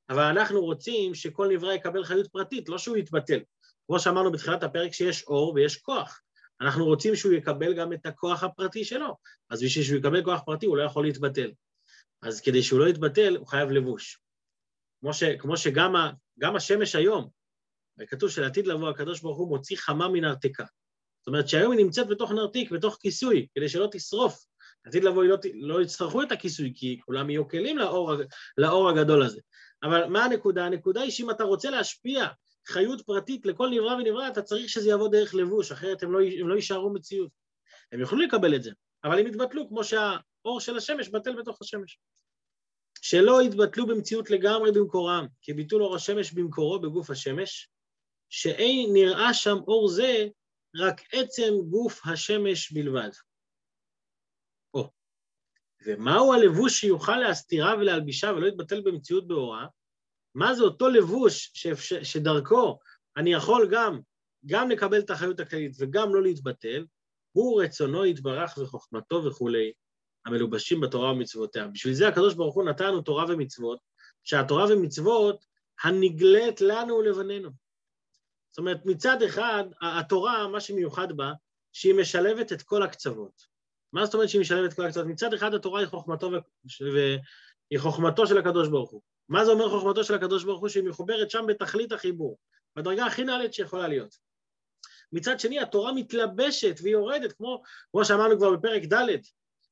אבל 0.09 0.23
אנחנו 0.23 0.61
רוצים 0.61 1.15
שכל 1.15 1.47
נברא 1.47 1.73
יקבל 1.73 2.03
חיות 2.03 2.27
פרטית, 2.27 2.69
לא 2.69 2.77
שהוא 2.77 2.97
יתבטל. 2.97 3.39
כמו 3.87 3.99
שאמרנו 3.99 4.31
בתחילת 4.31 4.63
הפרק 4.63 4.93
שיש 4.93 5.23
אור 5.27 5.53
ויש 5.53 5.77
כוח. 5.77 6.21
אנחנו 6.61 6.85
רוצים 6.85 7.15
שהוא 7.15 7.33
יקבל 7.33 7.73
גם 7.73 7.93
את 7.93 8.05
הכוח 8.05 8.43
הפרטי 8.43 8.85
שלו. 8.85 9.15
אז 9.49 9.63
בשביל 9.63 9.83
שהוא 9.83 9.97
יקבל 9.97 10.23
כוח 10.23 10.41
פרטי 10.45 10.65
הוא 10.65 10.77
לא 10.77 10.83
יכול 10.83 11.05
להתבטל. 11.05 11.51
אז 12.25 12.41
כדי 12.41 12.63
שהוא 12.63 12.79
לא 12.79 12.89
יתבטל, 12.89 13.35
הוא 13.35 13.47
חייב 13.47 13.71
לבוש. 13.71 14.19
כמו, 14.99 15.13
ש, 15.13 15.23
כמו 15.23 15.57
שגם 15.57 15.95
ה, 15.95 16.11
גם 16.39 16.55
השמש 16.55 16.95
היום, 16.95 17.29
כתוב 18.07 18.29
שלעתיד 18.29 18.67
לבוא 18.67 18.89
הקדוש 18.89 19.21
ברוך 19.21 19.37
הוא 19.37 19.49
מוציא 19.49 19.77
חמה 19.77 20.07
מנרתיקה. 20.07 20.63
זאת 21.19 21.27
אומרת 21.27 21.47
שהיום 21.47 21.71
היא 21.71 21.85
נמצאת 21.85 22.07
בתוך 22.07 22.31
נרתיק, 22.31 22.71
בתוך 22.71 22.97
כיסוי, 23.01 23.47
כדי 23.55 23.69
שלא 23.69 23.87
תשרוף. 23.91 24.45
עתיד 24.85 25.03
לבוא 25.03 25.23
לא, 25.23 25.37
לא 25.53 25.81
יצטרכו 25.81 26.23
את 26.23 26.31
הכיסוי, 26.31 26.73
כי 26.75 26.99
כולם 27.05 27.29
יהיו 27.29 27.47
כלים 27.47 27.77
לאור, 27.77 28.11
לאור 28.57 28.89
הגדול 28.89 29.23
הזה. 29.23 29.41
אבל 29.83 30.05
מה 30.05 30.25
הנקודה? 30.25 30.65
הנקודה 30.65 31.01
היא 31.01 31.11
שאם 31.11 31.29
אתה 31.29 31.43
רוצה 31.43 31.69
להשפיע 31.69 32.27
חיות 32.67 33.01
פרטית 33.01 33.45
לכל 33.45 33.69
נברא 33.69 33.95
ונברא, 33.95 34.27
אתה 34.27 34.41
צריך 34.41 34.69
שזה 34.69 34.89
יבוא 34.89 35.07
דרך 35.07 35.35
לבוש, 35.35 35.71
אחרת 35.71 36.03
הם 36.03 36.11
לא, 36.11 36.19
הם 36.39 36.47
לא 36.47 36.55
יישארו 36.55 36.93
מציאות. 36.93 37.31
הם 37.91 37.99
יוכלו 37.99 38.19
לקבל 38.19 38.55
את 38.55 38.63
זה, 38.63 38.71
אבל 39.03 39.19
הם 39.19 39.27
יתבטלו 39.27 39.69
כמו 39.69 39.83
שהאור 40.45 40.59
של 40.59 40.77
השמש 40.77 41.09
בטל 41.09 41.41
בתוך 41.41 41.61
השמש. 41.61 41.99
שלא 43.01 43.43
יתבטלו 43.43 43.87
במציאות 43.87 44.29
לגמרי 44.29 44.71
במקורם, 44.71 45.27
כביטול 45.41 45.83
אור 45.83 45.95
השמש 45.95 46.33
במקורו 46.33 46.79
בגוף 46.79 47.09
השמש, 47.09 47.69
שאין 48.29 48.89
נראה 48.93 49.33
שם 49.33 49.57
אור 49.67 49.87
זה, 49.87 50.27
רק 50.75 51.01
עצם 51.11 51.53
גוף 51.69 52.01
השמש 52.07 52.71
בלבד. 52.71 53.09
או, 54.73 54.89
ומהו 55.85 56.33
הלבוש 56.33 56.79
שיוכל 56.79 57.17
להסתירה 57.17 57.75
ולהלבישה 57.75 58.27
ולא 58.27 58.47
יתבטל 58.47 58.81
במציאות 58.81 59.27
באורה? 59.27 59.67
מה 60.35 60.53
זה 60.53 60.63
אותו 60.63 60.89
לבוש 60.89 61.51
שאפש... 61.53 61.93
שדרכו 61.93 62.79
אני 63.17 63.33
יכול 63.33 63.69
גם, 63.71 63.99
גם 64.45 64.69
לקבל 64.69 64.99
את 64.99 65.09
החיות 65.09 65.39
הכללית 65.39 65.75
וגם 65.79 66.15
לא 66.15 66.23
להתבטל? 66.23 66.85
הוא 67.31 67.63
רצונו 67.63 68.05
יתברך 68.05 68.57
וחוכמתו 68.57 69.23
וכולי, 69.25 69.71
המלובשים 70.25 70.81
בתורה 70.81 71.11
ומצוותיה. 71.11 71.67
בשביל 71.67 71.93
זה 71.93 72.07
הקדוש 72.07 72.33
ברוך 72.33 72.55
הוא 72.55 72.63
נתן 72.63 72.87
לנו 72.87 73.01
תורה 73.01 73.25
ומצוות, 73.29 73.79
שהתורה 74.23 74.65
ומצוות 74.69 75.45
הנגלית 75.83 76.61
לנו 76.61 76.95
ולבנינו. 76.95 77.49
זאת 78.51 78.57
אומרת, 78.57 78.85
מצד 78.85 79.21
אחד, 79.21 79.63
התורה, 79.81 80.47
מה 80.47 80.59
שמיוחד 80.59 81.11
בה, 81.17 81.31
שהיא 81.73 81.93
משלבת 81.93 82.51
את 82.53 82.61
כל 82.61 82.83
הקצוות. 82.83 83.55
מה 83.93 84.05
זאת 84.05 84.13
אומרת 84.13 84.29
שהיא 84.29 84.41
משלבת 84.41 84.71
את 84.71 84.75
כל 84.75 84.85
הקצוות? 84.85 85.05
מצד 85.05 85.33
אחד 85.33 85.53
התורה 85.53 85.79
היא 85.79 85.87
חוכמתו, 85.87 86.31
ו... 86.31 86.37
והיא 86.93 87.79
חוכמתו 87.79 88.27
של 88.27 88.37
הקדוש 88.37 88.67
ברוך 88.67 88.91
הוא. 88.91 89.01
מה 89.29 89.45
זה 89.45 89.51
אומר 89.51 89.69
חוכמתו 89.69 90.03
של 90.03 90.13
הקדוש 90.13 90.43
ברוך 90.43 90.61
הוא? 90.61 90.69
שהיא 90.69 90.83
מחוברת 90.83 91.31
שם 91.31 91.45
בתכלית 91.47 91.91
החיבור, 91.91 92.37
בדרגה 92.75 93.05
הכי 93.05 93.23
נעלית 93.23 93.53
שיכולה 93.53 93.87
להיות. 93.87 94.15
מצד 95.11 95.39
שני, 95.39 95.59
התורה 95.59 95.93
מתלבשת 95.93 96.75
והיא 96.81 96.93
יורדת, 96.93 97.31
כמו, 97.31 97.63
כמו 97.91 98.05
שאמרנו 98.05 98.37
כבר 98.37 98.51
בפרק 98.55 98.83
ד', 98.83 99.19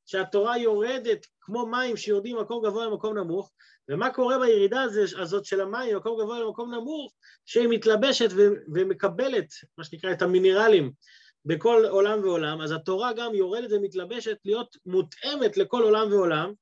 שהתורה 0.05 0.57
יורדת 0.57 1.25
כמו 1.41 1.67
מים 1.67 1.97
שיורדים 1.97 2.37
ממקום 2.37 2.65
גבוה 2.65 2.85
למקום 2.85 3.17
נמוך, 3.17 3.51
ומה 3.89 4.13
קורה 4.13 4.39
בירידה 4.39 4.81
הזאת 5.19 5.45
של 5.45 5.61
המים 5.61 5.95
ממקום 5.95 6.21
גבוה 6.21 6.39
למקום 6.39 6.73
נמוך, 6.73 7.13
שהיא 7.45 7.67
מתלבשת 7.69 8.29
ומקבלת, 8.73 9.47
מה 9.77 9.83
שנקרא, 9.83 10.11
את 10.11 10.21
המינרלים 10.21 10.91
בכל 11.45 11.85
עולם 11.89 12.19
ועולם, 12.23 12.61
אז 12.61 12.71
התורה 12.71 13.13
גם 13.13 13.35
יורדת 13.35 13.71
ומתלבשת 13.71 14.37
להיות 14.45 14.77
מותאמת 14.85 15.57
לכל 15.57 15.83
עולם 15.83 16.11
ועולם, 16.11 16.53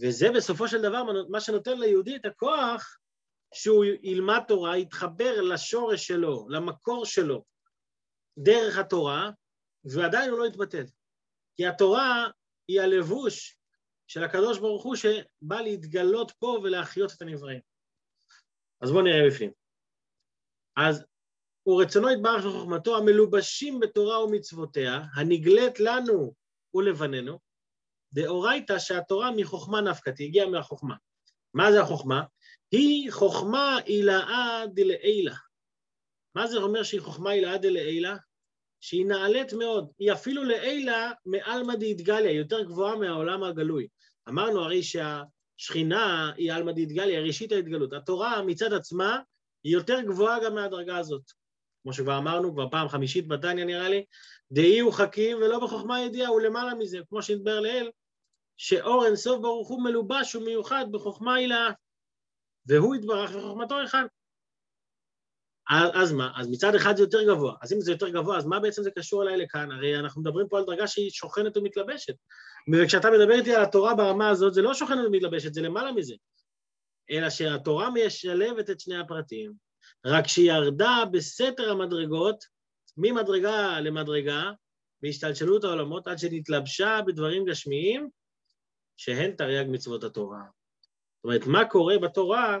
וזה 0.00 0.30
בסופו 0.30 0.68
של 0.68 0.82
דבר 0.82 1.02
מה 1.28 1.40
שנותן 1.40 1.78
ליהודי 1.78 2.16
את 2.16 2.24
הכוח 2.24 2.98
שהוא 3.54 3.84
ילמד 4.02 4.40
תורה, 4.48 4.78
יתחבר 4.78 5.40
לשורש 5.40 6.06
שלו, 6.06 6.46
למקור 6.48 7.06
שלו, 7.06 7.44
דרך 8.38 8.78
התורה, 8.78 9.30
ועדיין 9.84 10.30
הוא 10.30 10.38
לא 10.38 10.46
יתבטל. 10.46 10.84
כי 11.56 11.66
התורה 11.66 12.28
היא 12.68 12.80
הלבוש 12.80 13.58
של 14.06 14.24
הקדוש 14.24 14.58
ברוך 14.58 14.84
הוא 14.84 14.96
שבא 14.96 15.60
להתגלות 15.60 16.30
פה 16.38 16.58
ולהחיות 16.62 17.12
את 17.12 17.22
הנבראים. 17.22 17.60
אז 18.80 18.90
בואו 18.90 19.02
נראה 19.02 19.30
בפנים. 19.30 19.50
אז 20.76 21.04
הוא 21.62 21.82
רצונו 21.82 22.10
יתברך 22.10 22.44
וחוכמתו 22.44 22.96
המלובשים 22.96 23.80
בתורה 23.80 24.24
ומצוותיה, 24.24 25.00
הנגלית 25.14 25.80
לנו 25.80 26.34
ולבנינו, 26.74 27.38
דאורייתא 28.12 28.78
שהתורה 28.78 29.30
מחוכמה 29.36 29.80
נפקתי, 29.80 30.24
הגיעה 30.24 30.48
מהחוכמה. 30.48 30.94
מה 31.54 31.72
זה 31.72 31.80
החוכמה? 31.80 32.22
היא 32.70 33.12
חוכמה 33.12 33.78
עילאה 33.84 34.62
דלעילה. 34.74 35.34
מה 36.34 36.46
זה 36.46 36.56
אומר 36.56 36.82
שהיא 36.82 37.00
חוכמה 37.00 37.30
עילאה 37.30 37.58
דלעילה? 37.58 38.16
שהיא 38.80 39.06
נעלית 39.06 39.52
מאוד, 39.52 39.88
היא 39.98 40.12
אפילו 40.12 40.44
לעילה 40.44 41.12
מעלמא 41.26 41.74
דאידגליה, 41.74 42.32
יותר 42.32 42.62
גבוהה 42.62 42.96
מהעולם 42.96 43.44
הגלוי. 43.44 43.88
אמרנו 44.28 44.60
הרי 44.60 44.80
שהשכינה 44.82 46.32
היא 46.36 46.52
עלמא 46.52 46.72
דאידגליה, 46.72 47.20
ראשית 47.20 47.52
ההתגלות. 47.52 47.92
התורה 47.92 48.42
מצד 48.42 48.72
עצמה 48.72 49.20
היא 49.64 49.72
יותר 49.72 50.00
גבוהה 50.00 50.44
גם 50.44 50.54
מהדרגה 50.54 50.98
הזאת. 50.98 51.22
כמו 51.82 51.92
שכבר 51.92 52.18
אמרנו, 52.18 52.52
כבר 52.52 52.70
פעם 52.70 52.88
חמישית 52.88 53.28
בתניא 53.28 53.64
נראה 53.64 53.88
לי, 53.88 54.04
דאי 54.52 54.78
הוא 54.78 54.92
חכים 54.92 55.36
ולא 55.36 55.58
בחוכמה 55.58 56.00
ידיעה, 56.00 56.28
הוא 56.28 56.40
למעלה 56.40 56.74
מזה, 56.74 56.98
כמו 57.08 57.22
שנדבר 57.22 57.60
לאל, 57.60 57.90
שאור 58.56 59.06
אינסוף 59.06 59.40
ברוך 59.40 59.68
הוא 59.68 59.82
מלובש 59.82 60.34
ומיוחד 60.34 60.84
בחוכמה 60.90 61.34
הילאה, 61.34 61.70
והוא 62.66 62.96
יתברך 62.96 63.30
וחוכמתו 63.34 63.84
אחד. 63.84 64.04
אז 65.70 66.12
מה? 66.12 66.32
אז 66.36 66.48
מצד 66.48 66.74
אחד 66.74 66.96
זה 66.96 67.02
יותר 67.02 67.22
גבוה. 67.22 67.54
אז 67.62 67.72
אם 67.72 67.80
זה 67.80 67.92
יותר 67.92 68.08
גבוה, 68.08 68.38
אז 68.38 68.46
מה 68.46 68.60
בעצם 68.60 68.82
זה 68.82 68.90
קשור 68.90 69.22
אליי 69.22 69.36
לכאן? 69.36 69.72
הרי 69.72 69.98
אנחנו 69.98 70.20
מדברים 70.20 70.48
פה 70.48 70.58
על 70.58 70.64
דרגה 70.64 70.86
שהיא 70.86 71.10
שוכנת 71.10 71.56
ומתלבשת. 71.56 72.14
וכשאתה 72.72 73.10
מדבר 73.10 73.34
איתי 73.34 73.54
על 73.54 73.62
התורה 73.62 73.94
ברמה 73.94 74.28
הזאת, 74.28 74.54
זה 74.54 74.62
לא 74.62 74.74
שוכנת 74.74 75.06
ומתלבשת, 75.06 75.54
זה 75.54 75.62
למעלה 75.62 75.92
מזה. 75.92 76.14
אלא 77.10 77.30
שהתורה 77.30 77.90
משלבת 77.90 78.70
את 78.70 78.80
שני 78.80 78.98
הפרטים, 78.98 79.52
רק 80.06 80.26
שהיא 80.26 80.52
ירדה 80.52 81.02
בסתר 81.12 81.70
המדרגות, 81.70 82.44
ממדרגה 82.96 83.80
למדרגה, 83.80 84.50
בהשתלשלות 85.02 85.64
העולמות, 85.64 86.06
עד 86.06 86.18
שנתלבשה 86.18 87.00
בדברים 87.06 87.44
גשמיים, 87.44 88.08
שהן 88.96 89.30
תרי"ג 89.30 89.66
מצוות 89.68 90.04
התורה. 90.04 90.42
זאת 91.16 91.24
אומרת, 91.24 91.46
מה 91.46 91.64
קורה 91.64 91.98
בתורה, 91.98 92.58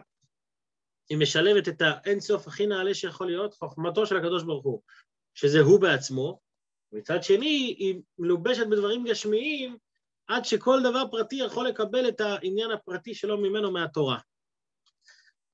היא 1.08 1.18
משלבת 1.18 1.68
את 1.68 1.82
האינסוף 1.84 2.46
הכי 2.46 2.66
נעלה 2.66 2.94
שיכול 2.94 3.26
להיות, 3.26 3.54
חוכמתו 3.54 4.06
של 4.06 4.16
הקדוש 4.16 4.42
ברוך 4.42 4.64
הוא, 4.64 4.80
שזה 5.34 5.60
הוא 5.60 5.80
בעצמו, 5.80 6.40
מצד 6.92 7.22
שני, 7.22 7.74
היא 7.78 8.00
מלובשת 8.18 8.66
בדברים 8.66 9.04
גשמיים, 9.04 9.76
עד 10.26 10.44
שכל 10.44 10.80
דבר 10.82 11.04
פרטי 11.10 11.36
יכול 11.36 11.68
לקבל 11.68 12.08
את 12.08 12.20
העניין 12.20 12.70
הפרטי 12.70 13.14
שלו 13.14 13.38
ממנו 13.38 13.70
מהתורה. 13.70 14.18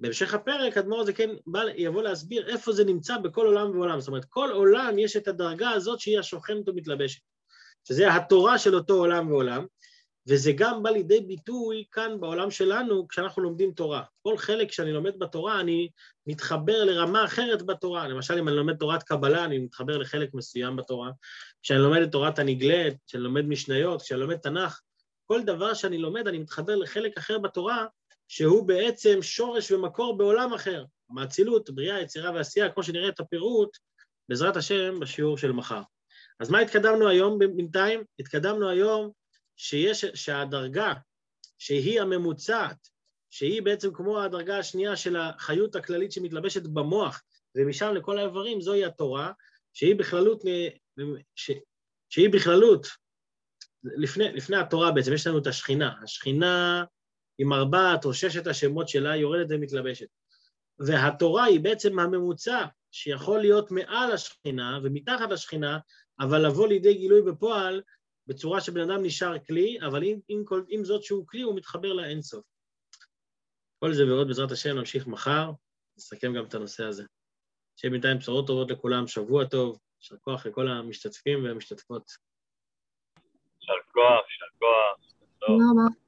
בהמשך 0.00 0.34
הפרק, 0.34 0.76
אדמו"ר 0.76 1.00
הזה 1.00 1.12
כן 1.12 1.30
בא, 1.46 1.60
יבוא 1.76 2.02
להסביר 2.02 2.48
איפה 2.48 2.72
זה 2.72 2.84
נמצא 2.84 3.18
בכל 3.18 3.46
עולם 3.46 3.70
ועולם. 3.70 4.00
זאת 4.00 4.08
אומרת, 4.08 4.24
כל 4.24 4.50
עולם 4.52 4.98
יש 4.98 5.16
את 5.16 5.28
הדרגה 5.28 5.70
הזאת 5.70 6.00
שהיא 6.00 6.18
השוכנת 6.18 6.68
ומתלבשת, 6.68 7.20
שזה 7.88 8.14
התורה 8.14 8.58
של 8.58 8.74
אותו 8.74 8.94
עולם 8.94 9.30
ועולם, 9.30 9.66
וזה 10.28 10.52
גם 10.52 10.82
בא 10.82 10.90
לידי 10.90 11.20
ביטוי 11.20 11.84
כאן 11.92 12.20
בעולם 12.20 12.50
שלנו 12.50 13.08
כשאנחנו 13.08 13.42
לומדים 13.42 13.72
תורה. 13.72 14.02
כל 14.22 14.38
חלק 14.38 14.72
שאני 14.72 14.92
לומד 14.92 15.18
בתורה, 15.18 15.60
אני 15.60 15.88
מתחבר 16.26 16.84
לרמה 16.84 17.24
אחרת 17.24 17.62
בתורה. 17.62 18.08
למשל, 18.08 18.38
אם 18.38 18.48
אני 18.48 18.56
לומד 18.56 18.76
תורת 18.76 19.02
קבלה, 19.02 19.44
אני 19.44 19.58
מתחבר 19.58 19.98
לחלק 19.98 20.34
מסוים 20.34 20.76
בתורה. 20.76 21.10
כשאני 21.62 21.78
לומד 21.78 22.02
את 22.02 22.12
תורת 22.12 22.38
הנגלית, 22.38 22.94
כשאני 23.06 23.22
לומד 23.22 23.44
משניות, 23.44 24.02
כשאני 24.02 24.20
לומד 24.20 24.36
תנ"ך, 24.36 24.80
כל 25.26 25.42
דבר 25.42 25.74
שאני 25.74 25.98
לומד, 25.98 26.28
אני 26.28 26.38
מתחבר 26.38 26.76
לחלק 26.76 27.18
אחר 27.18 27.38
בתורה, 27.38 27.86
שהוא 28.28 28.68
בעצם 28.68 29.22
שורש 29.22 29.70
ומקור 29.70 30.18
בעולם 30.18 30.54
אחר. 30.54 30.84
מאצילות, 31.10 31.70
בריאה, 31.70 32.00
יצירה 32.00 32.30
ועשייה, 32.34 32.70
כמו 32.70 32.82
שנראה 32.82 33.08
את 33.08 33.20
הפירוט, 33.20 33.76
בעזרת 34.28 34.56
השם, 34.56 35.00
בשיעור 35.00 35.38
של 35.38 35.52
מחר. 35.52 35.80
אז 36.40 36.50
מה 36.50 36.58
התקדמנו 36.58 37.08
היום 37.08 37.38
בינתיים? 37.38 38.04
התקדמנו 38.18 38.68
היום 38.68 39.10
שיש, 39.56 40.04
שהדרגה 40.04 40.92
שהיא 41.58 42.00
הממוצעת, 42.00 42.88
שהיא 43.30 43.62
בעצם 43.62 43.94
כמו 43.94 44.22
הדרגה 44.22 44.58
השנייה 44.58 44.96
של 44.96 45.16
החיות 45.16 45.76
הכללית 45.76 46.12
שמתלבשת 46.12 46.62
במוח, 46.62 47.22
ומשם 47.56 47.94
לכל 47.94 48.18
האיברים, 48.18 48.60
זוהי 48.60 48.84
התורה, 48.84 49.32
שהיא 49.72 49.96
בכללות, 49.96 50.42
ש, 51.34 51.50
שהיא 52.08 52.30
בכללות, 52.30 52.86
לפני, 53.84 54.32
לפני 54.32 54.56
התורה 54.56 54.92
בעצם, 54.92 55.12
יש 55.12 55.26
לנו 55.26 55.38
את 55.38 55.46
השכינה. 55.46 55.94
השכינה 56.02 56.84
עם 57.38 57.52
ארבעת 57.52 58.04
או 58.04 58.14
ששת 58.14 58.46
השמות 58.46 58.88
שלה, 58.88 59.16
יורדת 59.16 59.46
ומתלבשת. 59.50 60.06
והתורה 60.78 61.44
היא 61.44 61.60
בעצם 61.60 61.98
הממוצע 61.98 62.64
שיכול 62.90 63.40
להיות 63.40 63.70
מעל 63.70 64.12
השכינה 64.12 64.78
ומתחת 64.82 65.30
לשכינה, 65.30 65.78
אבל 66.20 66.46
לבוא 66.46 66.68
לידי 66.68 66.94
גילוי 66.94 67.22
בפועל 67.22 67.82
בצורה 68.26 68.60
שבן 68.60 68.90
אדם 68.90 69.02
נשאר 69.02 69.38
כלי, 69.38 69.78
אבל 69.86 70.02
עם, 70.02 70.18
עם, 70.28 70.44
כל, 70.44 70.62
עם 70.68 70.84
זאת 70.84 71.02
שהוא 71.02 71.26
כלי, 71.26 71.42
הוא 71.42 71.56
מתחבר 71.56 71.92
לאינסוף. 71.92 72.44
כל 73.78 73.92
זה 73.92 74.06
ועוד 74.06 74.26
בעזרת 74.26 74.50
השם 74.50 74.78
נמשיך 74.78 75.06
מחר, 75.06 75.50
נסכם 75.96 76.34
גם 76.34 76.44
את 76.44 76.54
הנושא 76.54 76.84
הזה. 76.84 77.04
שיהיה 77.76 77.92
בינתיים 77.92 78.18
בשורות 78.18 78.46
טובות 78.46 78.70
לכולם, 78.70 79.06
שבוע 79.06 79.44
טוב, 79.44 79.78
יישר 80.00 80.16
כוח 80.16 80.46
לכל 80.46 80.68
המשתתפים 80.68 81.44
והמשתתפות. 81.44 82.10
יישר 83.60 83.72
כוח, 83.92 84.24
יישר 84.30 84.46
כוח. 84.58 85.00
תודה 85.38 85.64
רבה. 85.72 86.04